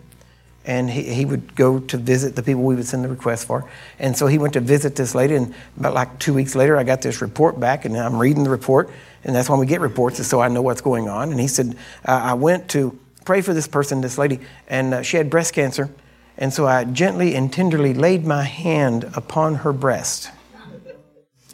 [0.67, 3.71] And he, he would go to visit the people we would send the request for.
[3.99, 6.83] And so he went to visit this lady, and about like two weeks later, I
[6.83, 8.91] got this report back, and I'm reading the report,
[9.25, 11.31] and that's when we get reports, is so I know what's going on.
[11.31, 15.03] And he said, uh, I went to pray for this person, this lady, and uh,
[15.03, 15.91] she had breast cancer.
[16.37, 20.31] And so I gently and tenderly laid my hand upon her breast.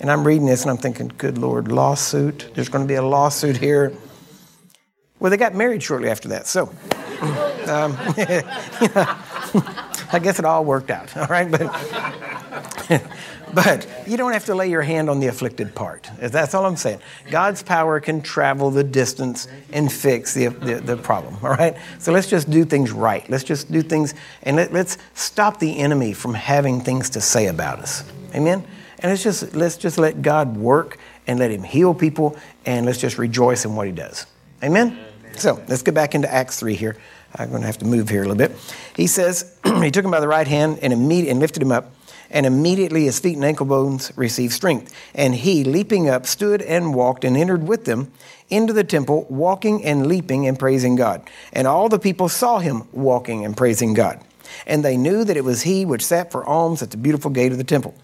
[0.00, 2.50] And I'm reading this and I'm thinking, good Lord, lawsuit.
[2.54, 3.92] There's going to be a lawsuit here.
[5.18, 6.46] Well, they got married shortly after that.
[6.46, 6.62] So
[7.68, 7.94] um,
[10.12, 11.14] I guess it all worked out.
[11.16, 11.50] All right.
[11.50, 11.60] But,
[13.54, 16.08] but you don't have to lay your hand on the afflicted part.
[16.18, 17.00] That's all I'm saying.
[17.30, 21.36] God's power can travel the distance and fix the, the, the problem.
[21.42, 21.76] All right.
[21.98, 23.28] So let's just do things right.
[23.28, 27.46] Let's just do things and let, let's stop the enemy from having things to say
[27.46, 28.04] about us.
[28.34, 28.64] Amen.
[29.00, 32.36] And let's just, let's just let God work and let Him heal people
[32.66, 34.26] and let's just rejoice in what He does.
[34.62, 34.98] Amen?
[35.36, 36.96] So let's get back into Acts 3 here.
[37.34, 38.52] I'm going to have to move here a little bit.
[38.96, 41.92] He says, He took him by the right hand and, imme- and lifted him up,
[42.30, 44.94] and immediately his feet and ankle bones received strength.
[45.14, 48.12] And he, leaping up, stood and walked and entered with them
[48.48, 51.28] into the temple, walking and leaping and praising God.
[51.52, 54.20] And all the people saw him walking and praising God.
[54.66, 57.52] And they knew that it was he which sat for alms at the beautiful gate
[57.52, 57.94] of the temple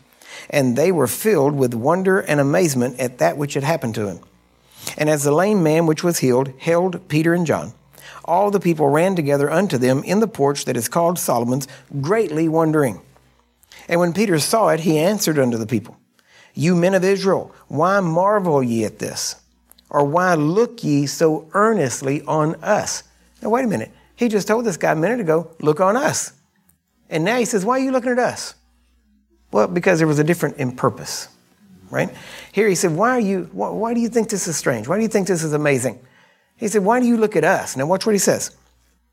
[0.51, 4.21] and they were filled with wonder and amazement at that which had happened to him.
[4.97, 7.73] And as the lame man which was healed held Peter and John,
[8.25, 11.69] all the people ran together unto them in the porch that is called Solomon's,
[12.01, 13.01] greatly wondering.
[13.89, 15.97] And when Peter saw it, he answered unto the people,
[16.55, 19.37] You men of Israel, why marvel ye at this?
[19.91, 23.05] Or why look ye so earnestly on us?
[23.43, 23.93] Now, wait a minute.
[24.17, 26.33] He just told this guy a minute ago, Look on us.
[27.09, 28.55] And now he says, Why are you looking at us?
[29.53, 31.29] Well, because there was a different in purpose,
[31.91, 32.11] right?
[32.53, 34.89] Here he said, Why are you, why, why do you think this is strange?
[34.89, 36.01] Why do you think this is amazing?
[36.57, 37.77] He said, Why do you look at us?
[37.77, 38.57] Now watch what he says.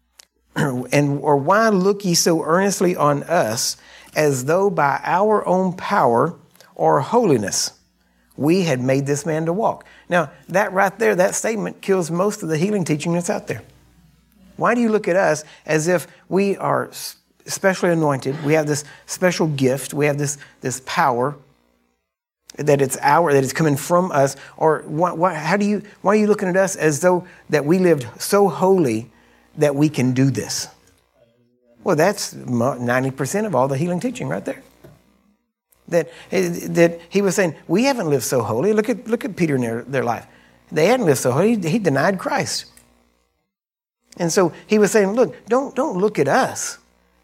[0.56, 3.78] and or why look ye so earnestly on us
[4.16, 6.36] as though by our own power
[6.76, 7.72] or holiness
[8.36, 9.86] we had made this man to walk?
[10.10, 13.64] Now, that right there, that statement kills most of the healing teaching that's out there.
[14.56, 16.92] Why do you look at us as if we are
[17.46, 18.44] specially anointed.
[18.44, 19.94] We have this special gift.
[19.94, 21.36] We have this, this power
[22.58, 24.36] that it's our, that it's coming from us.
[24.58, 27.66] Or what, what, how do you, why are you looking at us as though that
[27.66, 29.12] we lived so holy
[29.58, 30.68] that we can do this?
[31.84, 34.62] Well, that's 90% of all the healing teaching right there.
[35.90, 38.74] That, eh, that he was saying, we haven't lived so holy.
[38.74, 40.26] Look at, look at Peter and their, their life.
[40.72, 41.58] They hadn't lived so holy.
[41.58, 42.66] He, he denied Christ.
[44.18, 46.78] And so he was saying, look, don't, don't look at us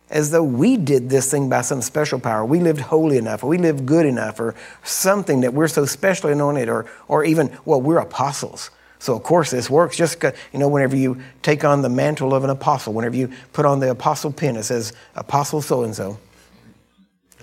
[0.10, 2.44] as though we did this thing by some special power.
[2.44, 6.32] We lived holy enough, or we lived good enough, or something that we're so specially
[6.32, 8.72] anointed, or, or even, well, we're apostles.
[9.00, 9.96] So, of course, this works.
[9.96, 13.66] Just, you know, whenever you take on the mantle of an apostle, whenever you put
[13.66, 16.20] on the apostle pin, it says apostle so and so.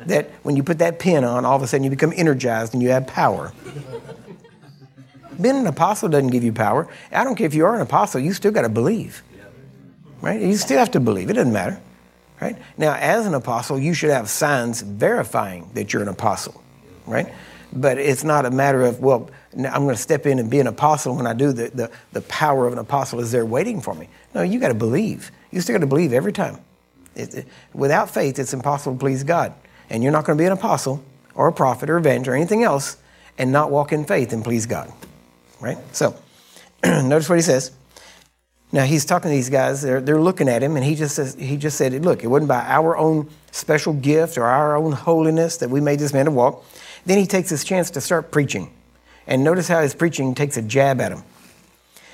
[0.05, 2.83] That when you put that pin on, all of a sudden you become energized and
[2.83, 3.55] you have power.
[5.41, 6.89] Being an apostle doesn't give you power.
[7.11, 9.23] I don't care if you are an apostle, you still got to believe.
[10.21, 10.41] Right?
[10.41, 11.31] You still have to believe.
[11.31, 11.81] It doesn't matter.
[12.41, 12.57] Right?
[12.77, 16.63] Now, as an apostle, you should have signs verifying that you're an apostle,
[17.07, 17.33] right?
[17.81, 20.67] But it's not a matter of, well, I'm going to step in and be an
[20.67, 21.53] apostle when I do.
[21.53, 24.09] The, the, the power of an apostle is there waiting for me.
[24.35, 25.31] No, you got to believe.
[25.51, 26.59] You still got to believe every time.
[27.15, 29.55] It, it, without faith, it's impossible to please God.
[29.91, 32.63] And you're not going to be an apostle or a prophet or evangelist or anything
[32.63, 32.97] else
[33.39, 34.93] and not walk in faith and please God.
[35.61, 35.79] Right?
[35.95, 36.17] So,
[36.85, 37.73] notice what he says.
[38.73, 39.83] Now he's talking to these guys.
[39.83, 42.49] They're, they're looking at him, and he just says, he just said, "Look, it wasn't
[42.49, 46.31] by our own special gift or our own holiness that we made this man to
[46.33, 46.65] walk."
[47.07, 48.71] Then he takes his chance to start preaching,
[49.27, 51.23] and notice how his preaching takes a jab at him.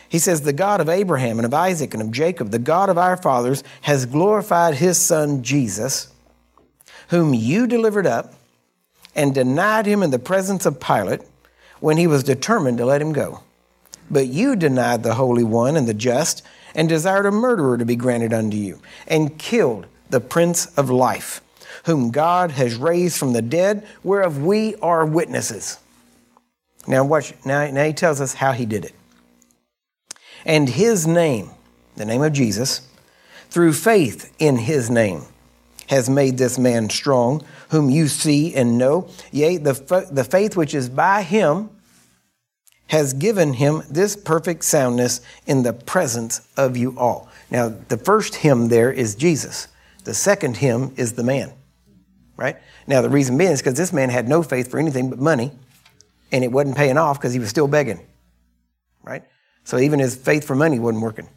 [0.08, 2.98] He says, "The God of Abraham and of Isaac and of Jacob, the God of
[2.98, 6.08] our fathers, has glorified His Son Jesus,
[7.08, 8.34] whom you delivered up,
[9.14, 11.22] and denied him in the presence of Pilate
[11.80, 13.40] when he was determined to let him go."
[14.10, 16.42] But you denied the Holy One and the just,
[16.74, 21.40] and desired a murderer to be granted unto you, and killed the Prince of Life,
[21.84, 25.78] whom God has raised from the dead, whereof we are witnesses.
[26.86, 27.32] Now, watch.
[27.44, 28.94] Now, now he tells us how he did it.
[30.44, 31.50] And his name,
[31.96, 32.88] the name of Jesus,
[33.50, 35.22] through faith in his name,
[35.88, 39.08] has made this man strong, whom you see and know.
[39.30, 41.70] Yea, the, the faith which is by him
[42.88, 47.28] has given him this perfect soundness in the presence of you all.
[47.50, 49.68] Now, the first him there is Jesus.
[50.04, 51.52] The second him is the man.
[52.36, 52.56] Right?
[52.86, 55.52] Now, the reason being is because this man had no faith for anything but money,
[56.30, 58.00] and it wasn't paying off because he was still begging,
[59.02, 59.22] right?
[59.64, 61.28] So even his faith for money wasn't working.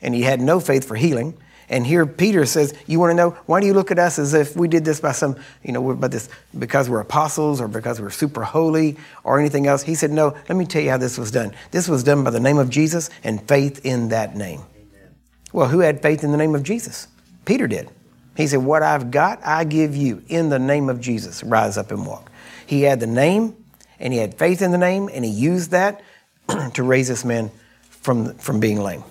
[0.00, 1.36] And he had no faith for healing.
[1.68, 4.32] And here Peter says, You want to know, why do you look at us as
[4.32, 8.00] if we did this by some, you know, by this because we're apostles or because
[8.00, 9.82] we're super holy or anything else?
[9.82, 11.54] He said, No, let me tell you how this was done.
[11.70, 14.60] This was done by the name of Jesus and faith in that name.
[14.60, 15.14] Amen.
[15.52, 17.08] Well, who had faith in the name of Jesus?
[17.44, 17.90] Peter did.
[18.38, 21.42] He said, What I've got, I give you in the name of Jesus.
[21.42, 22.30] Rise up and walk.
[22.66, 23.56] He had the name
[23.98, 26.00] and he had faith in the name and he used that
[26.74, 27.50] to raise this man
[27.82, 29.02] from, from being lame.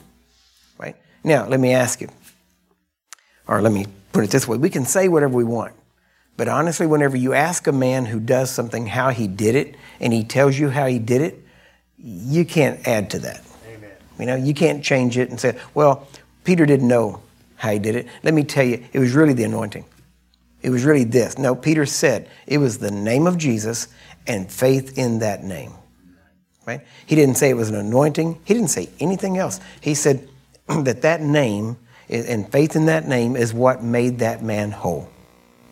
[0.77, 0.95] Right?
[1.25, 2.07] Now, let me ask you,
[3.49, 5.73] or let me put it this way we can say whatever we want.
[6.37, 10.13] But honestly, whenever you ask a man who does something how he did it and
[10.13, 11.37] he tells you how he did it,
[11.97, 13.41] you can't add to that.
[13.67, 13.91] Amen.
[14.19, 16.07] You know, you can't change it and say, well,
[16.45, 17.21] Peter didn't know
[17.57, 18.07] how he did it.
[18.23, 19.85] Let me tell you, it was really the anointing.
[20.61, 21.37] It was really this.
[21.37, 23.87] No, Peter said it was the name of Jesus
[24.25, 25.73] and faith in that name.
[26.65, 26.81] Right?
[27.05, 28.41] He didn't say it was an anointing.
[28.43, 29.59] He didn't say anything else.
[29.81, 30.27] He said
[30.67, 31.77] that that name
[32.09, 35.09] and faith in that name is what made that man whole.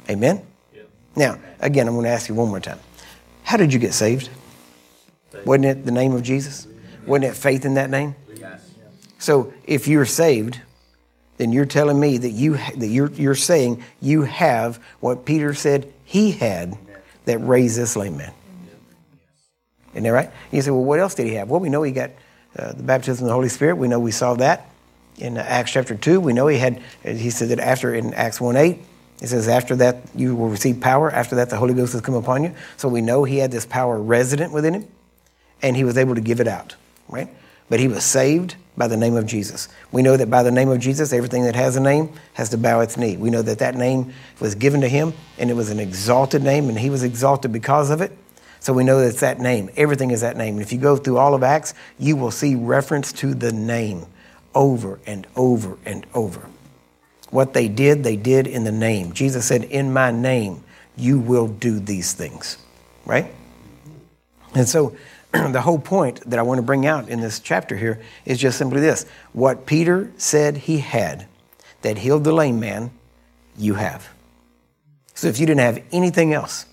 [0.09, 0.45] Amen?
[1.15, 2.79] Now, again, I'm going to ask you one more time.
[3.43, 4.29] How did you get saved?
[5.45, 6.67] Wasn't it the name of Jesus?
[7.05, 8.15] Wasn't it faith in that name?
[9.17, 10.59] So if you're saved,
[11.37, 15.91] then you're telling me that you that you're you're saying you have what Peter said
[16.05, 16.77] he had
[17.25, 18.33] that raised this lame man.
[19.91, 20.31] Isn't that right?
[20.51, 21.49] You say, well, what else did he have?
[21.49, 22.11] Well, we know he got
[22.57, 23.75] uh, the baptism of the Holy Spirit.
[23.75, 24.69] We know we saw that
[25.17, 26.19] in uh, Acts chapter 2.
[26.19, 28.79] We know he had, he said that after in Acts 1 8,
[29.21, 31.09] it says, after that you will receive power.
[31.09, 32.53] After that, the Holy Ghost has come upon you.
[32.75, 34.87] So we know he had this power resident within him,
[35.61, 36.75] and he was able to give it out,
[37.07, 37.29] right?
[37.69, 39.69] But he was saved by the name of Jesus.
[39.91, 42.57] We know that by the name of Jesus, everything that has a name has to
[42.57, 43.17] bow its knee.
[43.17, 46.69] We know that that name was given to him, and it was an exalted name,
[46.69, 48.11] and he was exalted because of it.
[48.59, 49.69] So we know that it's that name.
[49.77, 50.55] Everything is that name.
[50.55, 54.05] And if you go through all of Acts, you will see reference to the name
[54.55, 56.49] over and over and over.
[57.29, 59.13] What they did, they did in the name.
[59.13, 60.63] Jesus said, In my name,
[60.97, 62.57] you will do these things,
[63.05, 63.31] right?
[64.55, 64.95] And so
[65.51, 68.57] the whole point that I want to bring out in this chapter here is just
[68.57, 71.27] simply this what Peter said he had
[71.81, 72.91] that healed the lame man,
[73.57, 74.09] you have.
[75.13, 76.65] So if you didn't have anything else,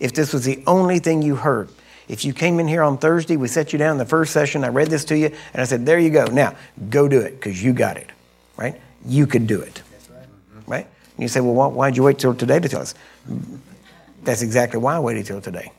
[0.00, 1.68] if this was the only thing you heard,
[2.06, 4.64] if you came in here on Thursday, we set you down in the first session,
[4.64, 6.26] I read this to you, and I said, There you go.
[6.26, 6.56] Now,
[6.88, 8.08] go do it because you got it,
[8.56, 8.80] right?
[9.04, 9.82] You could do it,
[10.66, 10.86] right?
[10.86, 12.94] And you say, Well, why'd you wait till today to tell us?
[14.22, 15.72] That's exactly why I waited till today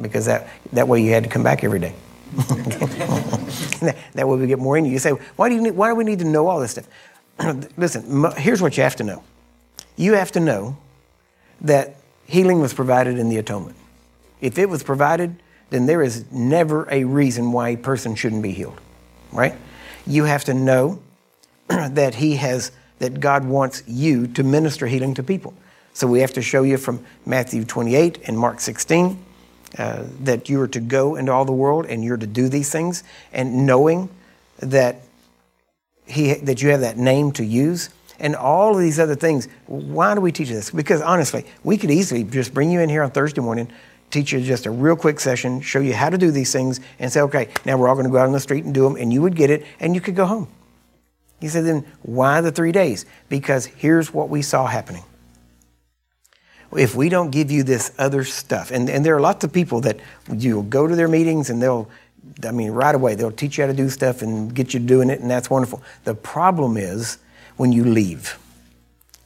[0.00, 1.94] because that, that way you had to come back every day.
[2.34, 4.92] that way we get more in you.
[4.92, 6.88] You say, why do, you need, why do we need to know all this stuff?
[7.76, 9.22] Listen, here's what you have to know.
[9.96, 10.76] You have to know
[11.60, 13.76] that healing was provided in the atonement.
[14.40, 15.36] If it was provided,
[15.70, 18.80] then there is never a reason why a person shouldn't be healed,
[19.32, 19.54] right?
[20.06, 21.00] You have to know
[21.68, 25.54] that he has that God wants you to minister healing to people.
[25.92, 29.23] So we have to show you from Matthew 28 and Mark 16
[29.78, 32.70] uh, that you are to go into all the world and you're to do these
[32.70, 34.08] things, and knowing
[34.58, 34.96] that
[36.06, 39.48] he that you have that name to use and all of these other things.
[39.66, 40.70] Why do we teach this?
[40.70, 43.70] Because honestly, we could easily just bring you in here on Thursday morning,
[44.10, 47.12] teach you just a real quick session, show you how to do these things, and
[47.12, 48.96] say, okay, now we're all going to go out on the street and do them,
[48.96, 50.48] and you would get it, and you could go home.
[51.40, 53.04] He said, then why the three days?
[53.28, 55.04] Because here's what we saw happening
[56.76, 59.80] if we don't give you this other stuff, and, and there are lots of people
[59.82, 59.98] that
[60.32, 61.88] you'll go to their meetings and they'll,
[62.44, 65.10] I mean, right away, they'll teach you how to do stuff and get you doing
[65.10, 65.82] it, and that's wonderful.
[66.04, 67.18] The problem is
[67.56, 68.38] when you leave.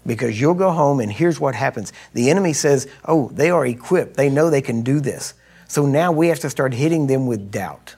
[0.06, 4.16] Because you'll go home, and here's what happens the enemy says, Oh, they are equipped.
[4.16, 5.34] They know they can do this.
[5.66, 7.96] So now we have to start hitting them with doubt.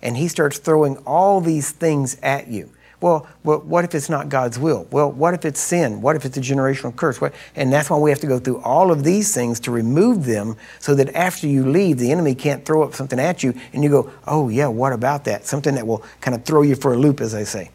[0.00, 2.70] And he starts throwing all these things at you.
[3.00, 4.86] Well, well, what if it's not God's will?
[4.90, 6.02] Well, what if it's sin?
[6.02, 7.18] What if it's a generational curse?
[7.20, 10.26] What, and that's why we have to go through all of these things to remove
[10.26, 13.82] them so that after you leave, the enemy can't throw up something at you and
[13.82, 15.46] you go, oh, yeah, what about that?
[15.46, 17.70] Something that will kind of throw you for a loop, as I say.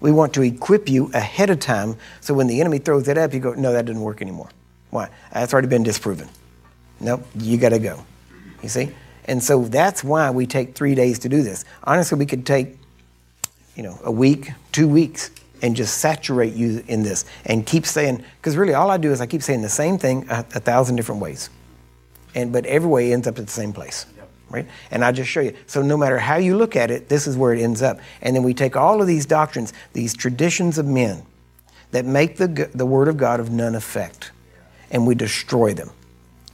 [0.00, 3.34] We want to equip you ahead of time so when the enemy throws it up,
[3.34, 4.48] you go, no, that doesn't work anymore.
[4.88, 5.10] Why?
[5.32, 6.28] That's already been disproven.
[7.00, 8.02] Nope, you got to go.
[8.62, 8.90] You see?
[9.26, 11.64] And so that's why we take three days to do this.
[11.82, 12.78] Honestly, we could take
[13.74, 15.30] you know, a week, two weeks,
[15.62, 19.20] and just saturate you in this and keep saying, because really all I do is
[19.20, 21.48] I keep saying the same thing a, a, thousand different ways.
[22.34, 24.06] And, but every way ends up at the same place.
[24.16, 24.30] Yep.
[24.50, 24.66] Right?
[24.90, 25.54] And I just show you.
[25.66, 27.98] So no matter how you look at it, this is where it ends up.
[28.20, 31.22] And then we take all of these doctrines, these traditions of men
[31.92, 34.32] that make the, the Word of God of none effect.
[34.90, 35.90] and we destroy them.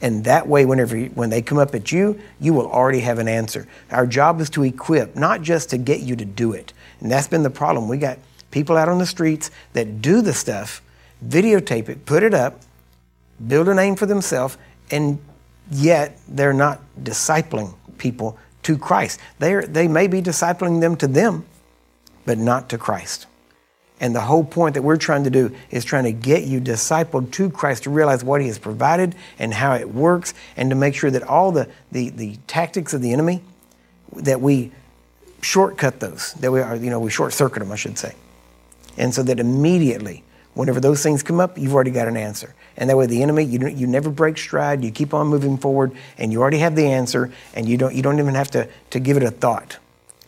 [0.02, 3.18] And that way, whenever you, when they come up at you, you will already have
[3.18, 3.68] an answer.
[3.90, 6.72] Our job is to equip, not just to get you to do it.
[7.00, 7.88] And that's been the problem.
[7.88, 8.18] We got
[8.50, 10.82] people out on the streets that do the stuff,
[11.26, 12.60] videotape it, put it up,
[13.46, 14.58] build a name for themselves,
[14.90, 15.18] and
[15.70, 19.20] yet they're not discipling people to Christ.
[19.38, 21.46] They're, they may be discipling them to them,
[22.24, 23.26] but not to Christ.
[24.00, 27.30] And the whole point that we're trying to do is trying to get you discipled
[27.32, 30.94] to Christ to realize what He has provided and how it works, and to make
[30.94, 33.42] sure that all the, the, the tactics of the enemy,
[34.16, 34.72] that we
[35.42, 38.14] shortcut those, that we are, you know, we short circuit them, I should say.
[38.96, 40.24] And so that immediately,
[40.54, 42.54] whenever those things come up, you've already got an answer.
[42.76, 45.92] And that way, the enemy, you, you never break stride, you keep on moving forward,
[46.18, 49.00] and you already have the answer, and you don't, you don't even have to, to
[49.00, 49.78] give it a thought.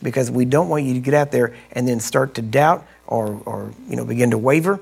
[0.01, 3.41] Because we don't want you to get out there and then start to doubt or,
[3.45, 4.79] or you know, begin to waver.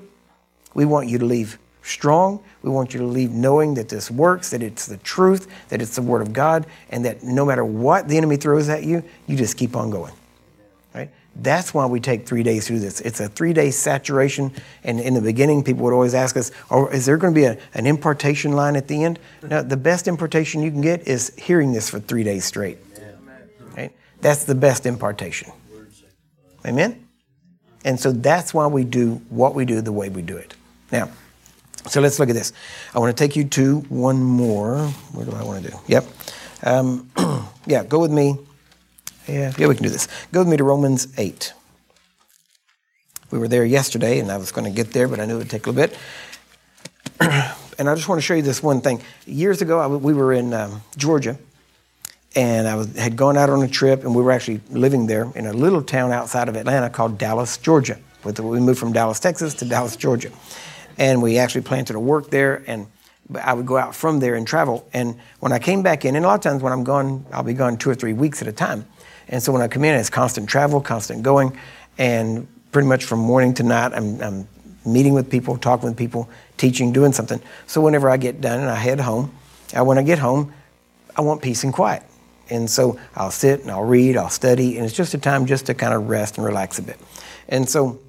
[0.73, 2.43] We want you to leave strong.
[2.63, 5.95] We want you to leave knowing that this works, that it's the truth, that it's
[5.95, 9.36] the Word of God, and that no matter what the enemy throws at you, you
[9.36, 10.13] just keep on going.
[11.36, 12.99] That's why we take three days through this.
[13.01, 14.51] It's a three day saturation.
[14.84, 17.45] And in the beginning, people would always ask us, oh, is there going to be
[17.45, 19.19] a, an impartation line at the end?
[19.41, 22.77] No, the best impartation you can get is hearing this for three days straight.
[23.75, 23.91] Right?
[24.19, 25.51] That's the best impartation.
[26.65, 27.07] Amen?
[27.84, 30.53] And so that's why we do what we do the way we do it.
[30.91, 31.09] Now,
[31.88, 32.53] so let's look at this.
[32.93, 34.86] I want to take you to one more.
[35.13, 35.77] What do I want to do?
[35.88, 36.05] Yep.
[36.63, 37.09] Um,
[37.65, 38.38] yeah, go with me.
[39.28, 40.07] Yeah, yeah, we can do this.
[40.32, 41.53] Go with me to Romans 8.
[43.30, 45.39] We were there yesterday, and I was going to get there, but I knew it
[45.39, 45.97] would take a little bit.
[47.80, 49.01] and I just want to show you this one thing.
[49.26, 51.38] Years ago, I, we were in um, Georgia,
[52.36, 55.32] and I was, had gone out on a trip, and we were actually living there
[55.36, 57.99] in a little town outside of Atlanta called Dallas, Georgia.
[58.24, 60.30] We moved from Dallas, Texas to Dallas, Georgia.
[60.97, 62.88] And we actually planted a work there, and
[63.41, 64.88] I would go out from there and travel.
[64.93, 67.43] And when I came back in, and a lot of times when I'm gone, I'll
[67.43, 68.86] be gone two or three weeks at a time.
[69.32, 71.57] And so when I come in, it's constant travel, constant going,
[71.97, 74.47] and pretty much from morning to night, I'm, I'm
[74.86, 77.41] meeting with people, talking with people, teaching, doing something.
[77.67, 79.34] So whenever I get done and I head home,
[79.73, 80.53] I, when I get home,
[81.15, 82.03] I want peace and quiet.
[82.49, 85.67] And so I'll sit and I'll read, I'll study, and it's just a time just
[85.67, 86.99] to kind of rest and relax a bit.
[87.47, 87.99] And so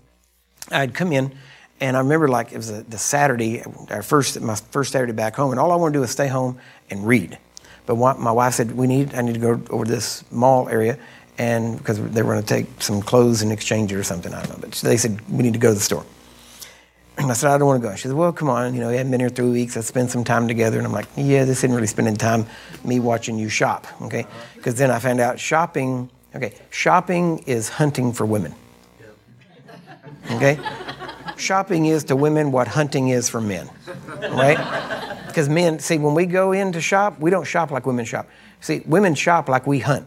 [0.70, 1.32] I'd come in,
[1.80, 5.36] and I remember like it was a, the Saturday, our first my first Saturday back
[5.36, 6.58] home, and all I want to do is stay home
[6.90, 7.38] and read.
[7.86, 10.98] But my wife said we need I need to go over to this mall area,
[11.38, 14.44] and because they were going to take some clothes and exchange it or something, I
[14.44, 14.68] don't know.
[14.68, 16.04] But they said we need to go to the store.
[17.18, 17.94] And I said, I don't want to go.
[17.94, 18.74] She said, Well, come on.
[18.74, 19.76] You know, we haven't been here three weeks.
[19.76, 20.78] Let's spend some time together.
[20.78, 22.46] And I'm like, Yeah, this isn't really spending time
[22.84, 23.86] me watching you shop.
[24.02, 24.26] Okay.
[24.54, 28.54] Because then I found out shopping, okay, shopping is hunting for women.
[30.30, 30.58] Okay.
[31.36, 33.68] shopping is to women what hunting is for men.
[34.20, 34.58] Right?
[35.32, 38.28] Because men, see, when we go in to shop, we don't shop like women shop.
[38.60, 40.06] See, women shop like we hunt.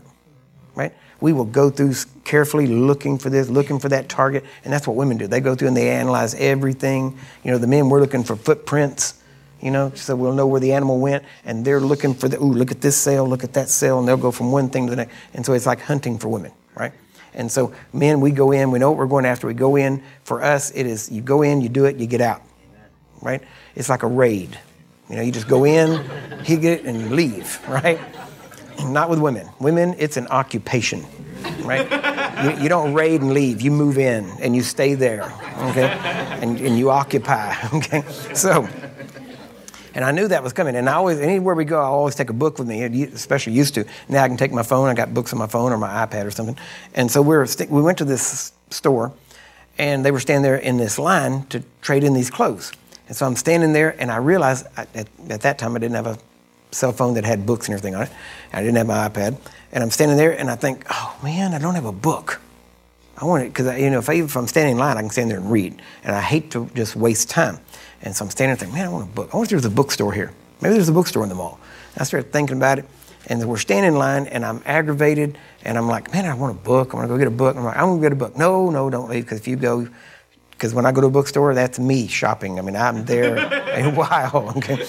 [0.76, 0.94] Right?
[1.22, 4.44] we will go through carefully looking for this, looking for that target.
[4.64, 5.28] And that's what women do.
[5.28, 7.18] They go through and they analyze everything.
[7.44, 9.16] You know, the men, we're looking for footprints,
[9.62, 11.24] you know, so we'll know where the animal went.
[11.46, 14.00] And they're looking for the, ooh, look at this cell, look at that cell.
[14.00, 15.16] And they'll go from one thing to the next.
[15.34, 16.92] And so it's like hunting for women, right?
[17.34, 19.48] And so men, we go in, we know what we're going after.
[19.48, 20.04] We go in.
[20.24, 22.42] For us, it is you go in, you do it, you get out,
[23.22, 23.42] right?
[23.76, 24.58] It's like a raid.
[25.10, 26.04] You know, you just go in,
[26.44, 28.00] hit it, and leave, right?
[28.86, 29.48] Not with women.
[29.60, 31.06] Women, it's an occupation,
[31.60, 31.88] right?
[32.44, 33.62] you, you, don't raid and leave.
[33.62, 35.32] You move in and you stay there,
[35.70, 35.90] okay?
[36.42, 38.02] And, and you occupy, okay?
[38.34, 38.68] So,
[39.94, 40.76] and I knew that was coming.
[40.76, 43.76] And I always, anywhere we go, I always take a book with me, especially used
[43.76, 43.86] to.
[44.10, 44.90] Now I can take my phone.
[44.90, 46.58] I got books on my phone or my iPad or something.
[46.96, 49.14] And so we, were, we went to this store,
[49.78, 52.72] and they were standing there in this line to trade in these clothes.
[53.08, 54.88] And so I'm standing there, and I realized at,
[55.30, 56.18] at that time I didn't have a
[56.72, 58.12] cell phone that had books and everything on it.
[58.52, 59.38] I didn't have my iPad.
[59.72, 62.42] And I'm standing there and I think, oh man, I don't have a book.
[63.18, 65.10] I want it because you know if, I, if I'm standing in line, I can
[65.10, 67.60] stand there and read, and I hate to just waste time.
[68.02, 69.30] And so I'm standing there thinking, man, I want a book.
[69.34, 70.34] I wonder if there's a bookstore here.
[70.62, 71.60] Maybe there's a bookstore in the mall.
[71.94, 72.86] And I started thinking about it,
[73.28, 76.62] and we're standing in line, and I'm aggravated, and I'm like, man, I want a
[76.62, 76.94] book.
[76.94, 77.56] I want to go get a book.
[77.56, 78.38] I'm like, I'm gonna get a book.
[78.38, 79.88] No, no, don't leave, because if you go,
[80.58, 82.60] because when I go to a bookstore, that's me shopping.
[82.60, 84.54] I mean, I'm there a while.
[84.58, 84.86] Okay,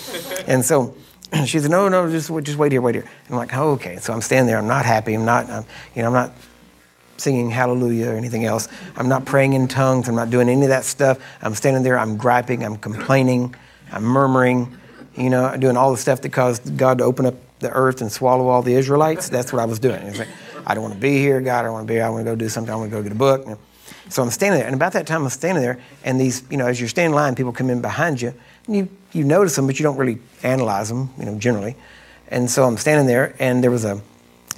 [0.46, 0.94] and so
[1.46, 3.04] she said, no, no, just, just wait here, wait here.
[3.04, 3.96] And I'm like, oh, okay.
[3.96, 4.58] So I'm standing there.
[4.58, 5.14] I'm not happy.
[5.14, 5.64] I'm not, I'm,
[5.94, 6.32] you know, I'm not
[7.16, 8.68] singing hallelujah or anything else.
[8.96, 10.08] I'm not praying in tongues.
[10.08, 11.18] I'm not doing any of that stuff.
[11.42, 11.98] I'm standing there.
[11.98, 12.64] I'm griping.
[12.64, 13.54] I'm complaining.
[13.90, 14.76] I'm murmuring,
[15.16, 18.12] you know, doing all the stuff that caused God to open up the earth and
[18.12, 19.28] swallow all the Israelites.
[19.28, 20.16] That's what I was doing.
[20.16, 20.28] Like,
[20.66, 21.60] I don't want to be here, God.
[21.60, 22.04] I don't want to be here.
[22.04, 22.72] I want to go do something.
[22.72, 23.58] I want to go get a book.
[24.08, 26.66] So I'm standing there, and about that time I'm standing there, and these, you know,
[26.66, 28.32] as you're standing in line, people come in behind you,
[28.66, 31.74] and you, you notice them, but you don't really analyze them, you know, generally.
[32.28, 34.00] And so I'm standing there, and there was a,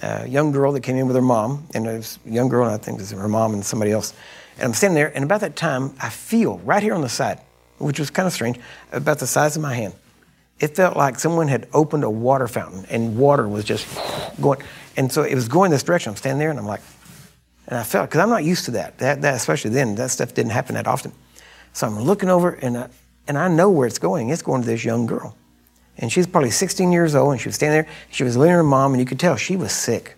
[0.02, 2.66] a young girl that came in with her mom, and it was a young girl,
[2.66, 4.12] and I think it was her mom and somebody else.
[4.56, 7.40] And I'm standing there, and about that time, I feel right here on the side,
[7.78, 8.58] which was kind of strange,
[8.92, 9.94] about the size of my hand.
[10.60, 13.86] It felt like someone had opened a water fountain, and water was just
[14.40, 14.60] going.
[14.96, 16.10] And so it was going this direction.
[16.10, 16.80] I'm standing there, and I'm like,
[17.68, 18.98] and I felt, because I'm not used to that.
[18.98, 19.20] that.
[19.20, 21.12] That especially then, that stuff didn't happen that often.
[21.74, 22.88] So I'm looking over, and I,
[23.28, 24.30] and I know where it's going.
[24.30, 25.36] It's going to this young girl.
[25.98, 27.92] And she's probably 16 years old, and she was standing there.
[28.10, 30.16] She was leaning on her mom, and you could tell she was sick.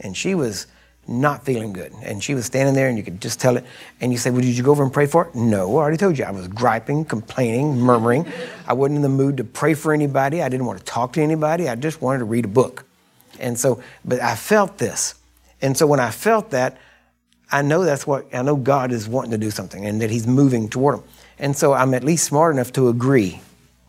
[0.00, 0.66] And she was
[1.08, 1.92] not feeling good.
[2.02, 3.64] And she was standing there, and you could just tell it.
[4.02, 5.34] And you say, Well, did you go over and pray for it?
[5.34, 6.24] No, I already told you.
[6.26, 8.30] I was griping, complaining, murmuring.
[8.66, 10.42] I wasn't in the mood to pray for anybody.
[10.42, 11.66] I didn't want to talk to anybody.
[11.66, 12.84] I just wanted to read a book.
[13.38, 15.14] And so, but I felt this.
[15.62, 16.76] And so when I felt that,
[17.52, 20.26] I know that's what, I know God is wanting to do something and that He's
[20.26, 21.04] moving toward them.
[21.38, 23.40] And so I'm at least smart enough to agree.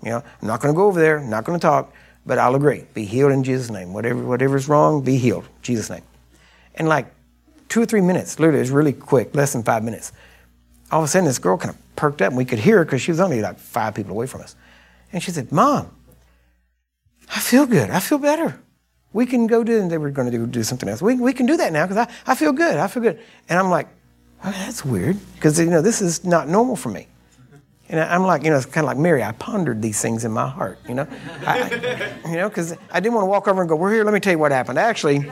[0.03, 1.93] You know, I'm not going to go over there, not going to talk,
[2.25, 2.85] but I'll agree.
[2.93, 3.93] Be healed in Jesus' name.
[3.93, 5.47] Whatever, whatever's wrong, be healed.
[5.61, 6.03] Jesus' name.
[6.75, 7.07] And like
[7.69, 10.11] two or three minutes, literally, it was really quick, less than five minutes.
[10.91, 12.85] All of a sudden, this girl kind of perked up and we could hear her
[12.85, 14.55] because she was only like five people away from us.
[15.13, 15.91] And she said, Mom,
[17.29, 17.89] I feel good.
[17.89, 18.59] I feel better.
[19.13, 21.01] We can go do, and they were going to do, do something else.
[21.01, 22.77] We, we can do that now because I, I feel good.
[22.77, 23.19] I feel good.
[23.49, 23.87] And I'm like,
[24.43, 27.07] oh, that's weird because, you know, this is not normal for me.
[27.91, 29.21] And I'm like, you know, it's kind of like Mary.
[29.21, 31.05] I pondered these things in my heart, you know,
[31.45, 34.13] I, you know, because I didn't want to walk over and go, "We're here." Let
[34.13, 34.79] me tell you what happened.
[34.79, 35.29] Actually,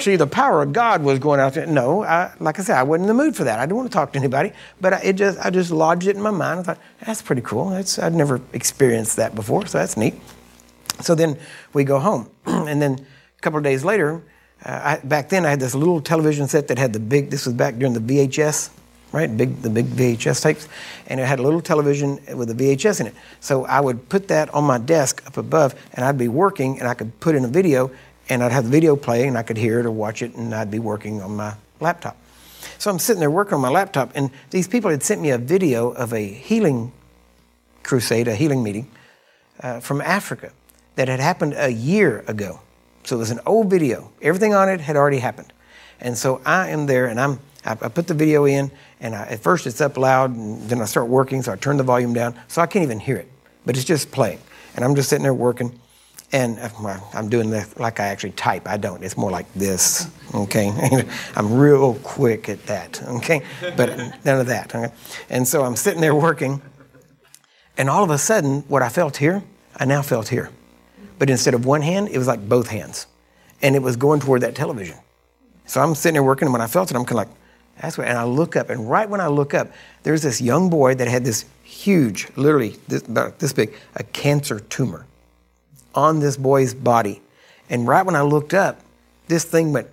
[0.00, 1.64] see, the power of God was going out there.
[1.64, 3.60] No, I, like I said, I wasn't in the mood for that.
[3.60, 6.16] I didn't want to talk to anybody, but I, it just, I just lodged it
[6.16, 6.58] in my mind.
[6.58, 7.70] I thought that's pretty cool.
[7.70, 10.14] That's, I'd never experienced that before, so that's neat.
[11.02, 11.38] So then
[11.72, 13.06] we go home, and then
[13.42, 14.22] couple of days later,
[14.64, 17.30] uh, I, back then I had this little television set that had the big.
[17.30, 18.70] This was back during the VHS
[19.12, 19.34] right?
[19.36, 20.68] Big, the big VHS tapes.
[21.06, 23.14] And it had a little television with a VHS in it.
[23.40, 26.88] So I would put that on my desk up above, and I'd be working, and
[26.88, 27.90] I could put in a video,
[28.28, 30.54] and I'd have the video playing, and I could hear it or watch it, and
[30.54, 32.16] I'd be working on my laptop.
[32.78, 35.38] So I'm sitting there working on my laptop, and these people had sent me a
[35.38, 36.92] video of a healing
[37.82, 38.90] crusade, a healing meeting
[39.60, 40.52] uh, from Africa
[40.96, 42.60] that had happened a year ago.
[43.04, 44.12] So it was an old video.
[44.20, 45.52] Everything on it had already happened.
[46.00, 49.40] And so I am there, and I'm I, put the video in, and I, at
[49.40, 52.34] first it's up loud, and then I start working, so I turn the volume down,
[52.48, 53.28] so I can't even hear it.
[53.64, 54.40] But it's just playing,
[54.74, 55.78] and I'm just sitting there working,
[56.32, 58.66] and uh, I'm doing this like I actually type.
[58.66, 59.04] I don't.
[59.04, 60.10] It's more like this.
[60.34, 60.72] Okay,
[61.36, 63.00] I'm real quick at that.
[63.02, 63.42] Okay,
[63.76, 64.74] but none of that.
[64.74, 64.92] Okay?
[65.28, 66.60] and so I'm sitting there working,
[67.78, 69.44] and all of a sudden, what I felt here,
[69.76, 70.50] I now felt here.
[71.22, 73.06] But instead of one hand, it was like both hands,
[73.62, 74.96] and it was going toward that television.
[75.66, 77.36] So I'm sitting there working, and when I felt it, I'm kind of like,
[77.80, 79.70] that's what, and I look up, and right when I look up,
[80.02, 84.58] there's this young boy that had this huge, literally this, about this big, a cancer
[84.58, 85.06] tumor
[85.94, 87.22] on this boy's body.
[87.70, 88.80] And right when I looked up,
[89.28, 89.86] this thing went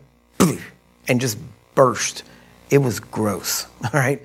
[1.07, 1.37] and just
[1.75, 2.23] burst.
[2.71, 4.19] It was gross, all right?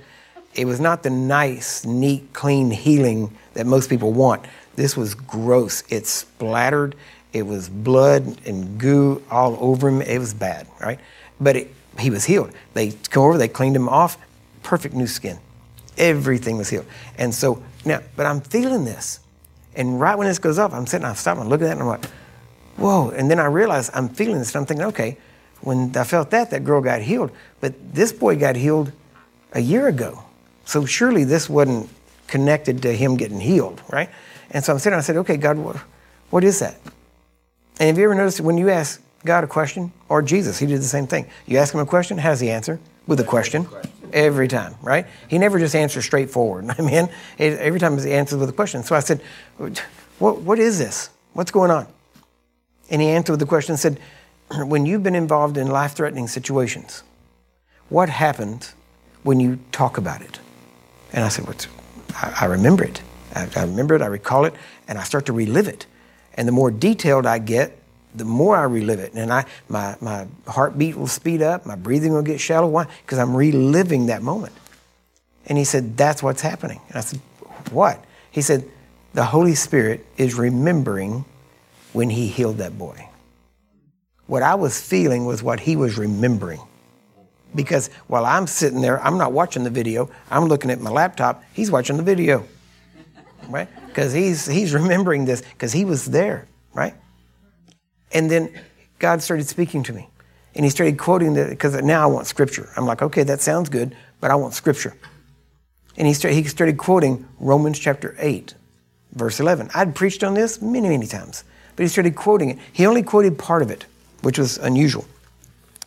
[0.54, 4.46] It was not the nice, neat, clean healing that most people want.
[4.76, 5.82] This was gross.
[5.88, 6.94] It splattered.
[7.32, 10.02] It was blood and goo all over him.
[10.02, 11.00] It was bad, right?
[11.40, 12.52] But it, he was healed.
[12.74, 14.16] They come over, they cleaned him off,
[14.62, 15.38] perfect new skin.
[15.98, 16.86] Everything was healed.
[17.18, 19.20] And so now, but I'm feeling this.
[19.76, 21.82] And right when this goes up, I'm sitting, I stop and look at that and
[21.82, 22.06] I'm like,
[22.76, 23.10] whoa.
[23.10, 25.18] And then I realize I'm feeling this and I'm thinking, okay,
[25.60, 27.30] when I felt that, that girl got healed.
[27.60, 28.92] But this boy got healed
[29.52, 30.22] a year ago.
[30.64, 31.88] So surely this wasn't
[32.26, 34.10] connected to him getting healed, right?
[34.54, 35.76] And so I'm sitting, I said, okay, God, what,
[36.30, 36.76] what is that?
[37.78, 40.80] And have you ever noticed when you ask God a question, or Jesus, he did
[40.80, 41.26] the same thing.
[41.46, 42.78] You ask him a question, how does he answer?
[43.06, 43.66] With a question.
[44.12, 45.06] Every time, right?
[45.28, 46.66] He never just answers straightforward.
[46.78, 48.82] I mean, every time he answers with a question.
[48.84, 49.20] So I said,
[50.18, 51.10] what, what is this?
[51.32, 51.86] What's going on?
[52.90, 53.98] And he answered with the question and said,
[54.68, 57.02] When you've been involved in life threatening situations,
[57.88, 58.74] what happens
[59.22, 60.38] when you talk about it?
[61.12, 61.56] And I said, well,
[62.16, 63.00] I, I remember it.
[63.34, 64.54] I, I remember it, I recall it,
[64.88, 65.86] and I start to relive it.
[66.34, 67.78] And the more detailed I get,
[68.14, 72.12] the more I relive it, and I my my heartbeat will speed up, my breathing
[72.12, 72.68] will get shallow.
[72.68, 72.86] Why?
[73.04, 74.52] Because I'm reliving that moment.
[75.46, 76.80] And he said, That's what's happening.
[76.88, 77.20] And I said,
[77.70, 78.04] What?
[78.30, 78.68] He said,
[79.14, 81.24] The Holy Spirit is remembering
[81.92, 83.08] when he healed that boy.
[84.26, 86.60] What I was feeling was what he was remembering.
[87.54, 91.44] Because while I'm sitting there, I'm not watching the video, I'm looking at my laptop,
[91.52, 92.46] he's watching the video.
[93.48, 93.68] Right?
[93.86, 96.94] Because he's he's remembering this because he was there, right?
[98.12, 98.52] And then
[98.98, 100.08] God started speaking to me.
[100.54, 102.70] And he started quoting the, because now I want scripture.
[102.76, 104.94] I'm like, okay, that sounds good, but I want scripture.
[105.96, 108.54] And he, started, he started quoting Romans chapter 8,
[109.12, 109.70] verse 11.
[109.74, 112.58] I'd preached on this many, many times, but he started quoting it.
[112.72, 113.86] He only quoted part of it,
[114.22, 115.06] which was unusual.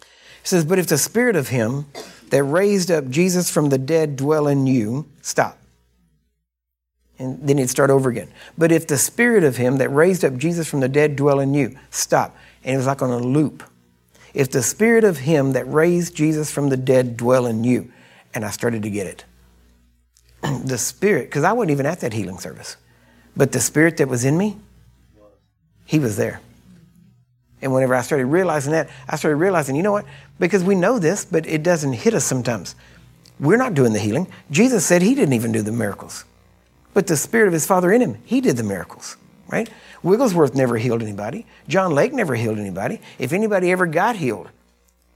[0.01, 1.85] He says, But if the spirit of him
[2.29, 5.57] that raised up Jesus from the dead dwell in you, stop.
[7.19, 8.29] And then he'd start over again.
[8.57, 11.53] But if the spirit of him that raised up Jesus from the dead dwell in
[11.53, 12.35] you, stop.
[12.63, 13.63] And it was like on a loop.
[14.33, 17.91] If the spirit of him that raised Jesus from the dead dwell in you,
[18.33, 19.25] and I started to get it.
[20.65, 22.77] the spirit, because I wasn't even at that healing service,
[23.35, 24.57] but the spirit that was in me,
[25.85, 26.41] he was there.
[27.61, 30.05] And whenever I started realizing that, I started realizing, you know what?
[30.37, 32.75] Because we know this, but it doesn't hit us sometimes.
[33.39, 34.27] We're not doing the healing.
[34.51, 36.25] Jesus said he didn't even do the miracles.
[36.97, 39.17] But the spirit of his father in him, he did the miracles,
[39.49, 39.69] right?
[40.01, 41.45] Wigglesworth never healed anybody.
[41.67, 43.01] John Lake never healed anybody.
[43.19, 44.49] If anybody ever got healed,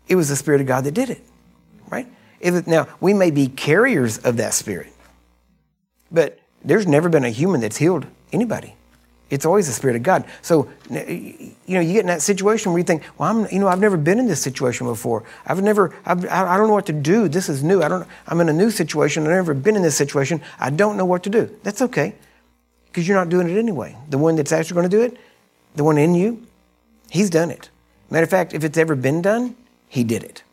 [0.08, 1.24] it was the spirit of God that did it,
[1.90, 2.06] right?
[2.40, 4.94] It, now, we may be carriers of that spirit,
[6.12, 8.76] but there's never been a human that's healed anybody.
[9.32, 10.26] It's always the Spirit of God.
[10.42, 13.68] So, you know, you get in that situation where you think, well, I'm, you know,
[13.70, 15.24] I've never been in this situation before.
[15.48, 17.30] I've never, I've, I don't know what to do.
[17.30, 17.82] This is new.
[17.82, 19.24] I don't, I'm in a new situation.
[19.24, 20.42] I've never been in this situation.
[20.60, 21.50] I don't know what to do.
[21.64, 22.14] That's okay
[22.88, 23.96] because you're not doing it anyway.
[24.10, 25.18] The one that's actually going to do it,
[25.76, 26.46] the one in you,
[27.10, 27.70] he's done it.
[28.10, 29.56] Matter of fact, if it's ever been done,
[29.88, 30.44] he did it,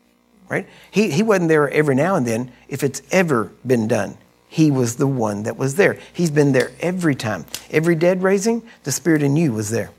[0.47, 0.65] right?
[0.89, 2.53] He, he wasn't there every now and then.
[2.69, 4.17] If it's ever been done,
[4.51, 5.99] he was the one that was there.
[6.11, 7.45] He's been there every time.
[7.69, 9.91] Every dead raising, the Spirit in you was there.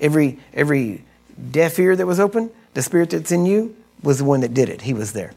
[0.00, 1.04] Every, every
[1.50, 4.70] deaf ear that was open, the Spirit that's in you was the one that did
[4.70, 4.80] it.
[4.82, 5.34] He was there.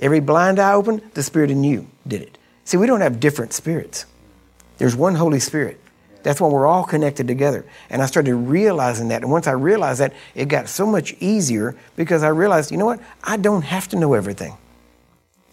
[0.00, 2.38] Every blind eye open, the Spirit in you did it.
[2.64, 4.06] See, we don't have different spirits.
[4.78, 5.78] There's one Holy Spirit.
[6.22, 7.66] That's when we're all connected together.
[7.90, 9.22] And I started realizing that.
[9.22, 12.86] And once I realized that, it got so much easier because I realized, you know
[12.86, 13.00] what?
[13.22, 14.56] I don't have to know everything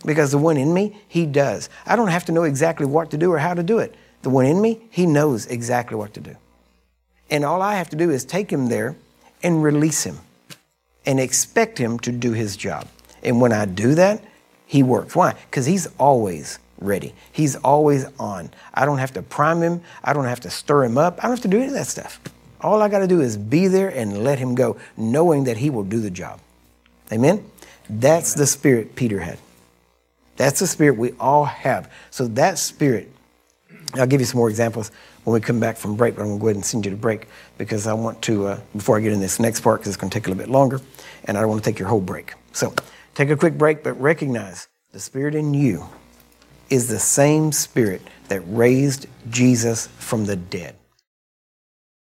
[0.06, 1.70] because the one in me, he does.
[1.86, 3.96] I don't have to know exactly what to do or how to do it.
[4.22, 6.36] The one in me, he knows exactly what to do.
[7.30, 8.96] And all I have to do is take him there
[9.44, 10.20] and release him
[11.06, 12.88] and expect him to do his job.
[13.24, 14.24] And when I do that,
[14.66, 15.16] he works.
[15.16, 15.34] Why?
[15.50, 17.14] Because he's always ready.
[17.32, 18.52] He's always on.
[18.74, 19.82] I don't have to prime him.
[20.04, 21.20] I don't have to stir him up.
[21.20, 22.20] I don't have to do any of that stuff.
[22.62, 25.70] All I got to do is be there and let him go, knowing that he
[25.70, 26.40] will do the job.
[27.12, 27.50] Amen?
[27.90, 29.38] That's the spirit Peter had.
[30.38, 31.92] That's the spirit we all have.
[32.10, 33.12] So that spirit,
[33.94, 34.92] I'll give you some more examples
[35.24, 36.92] when we come back from break, but I'm going to go ahead and send you
[36.92, 37.28] to break
[37.58, 40.10] because I want to, uh, before I get in this next part, because it's going
[40.10, 40.82] to take a little bit longer,
[41.24, 42.34] and I don't want to take your whole break.
[42.52, 42.74] So
[43.14, 45.86] take a quick break, but recognize the spirit in you
[46.70, 50.76] is the same spirit that raised Jesus from the dead.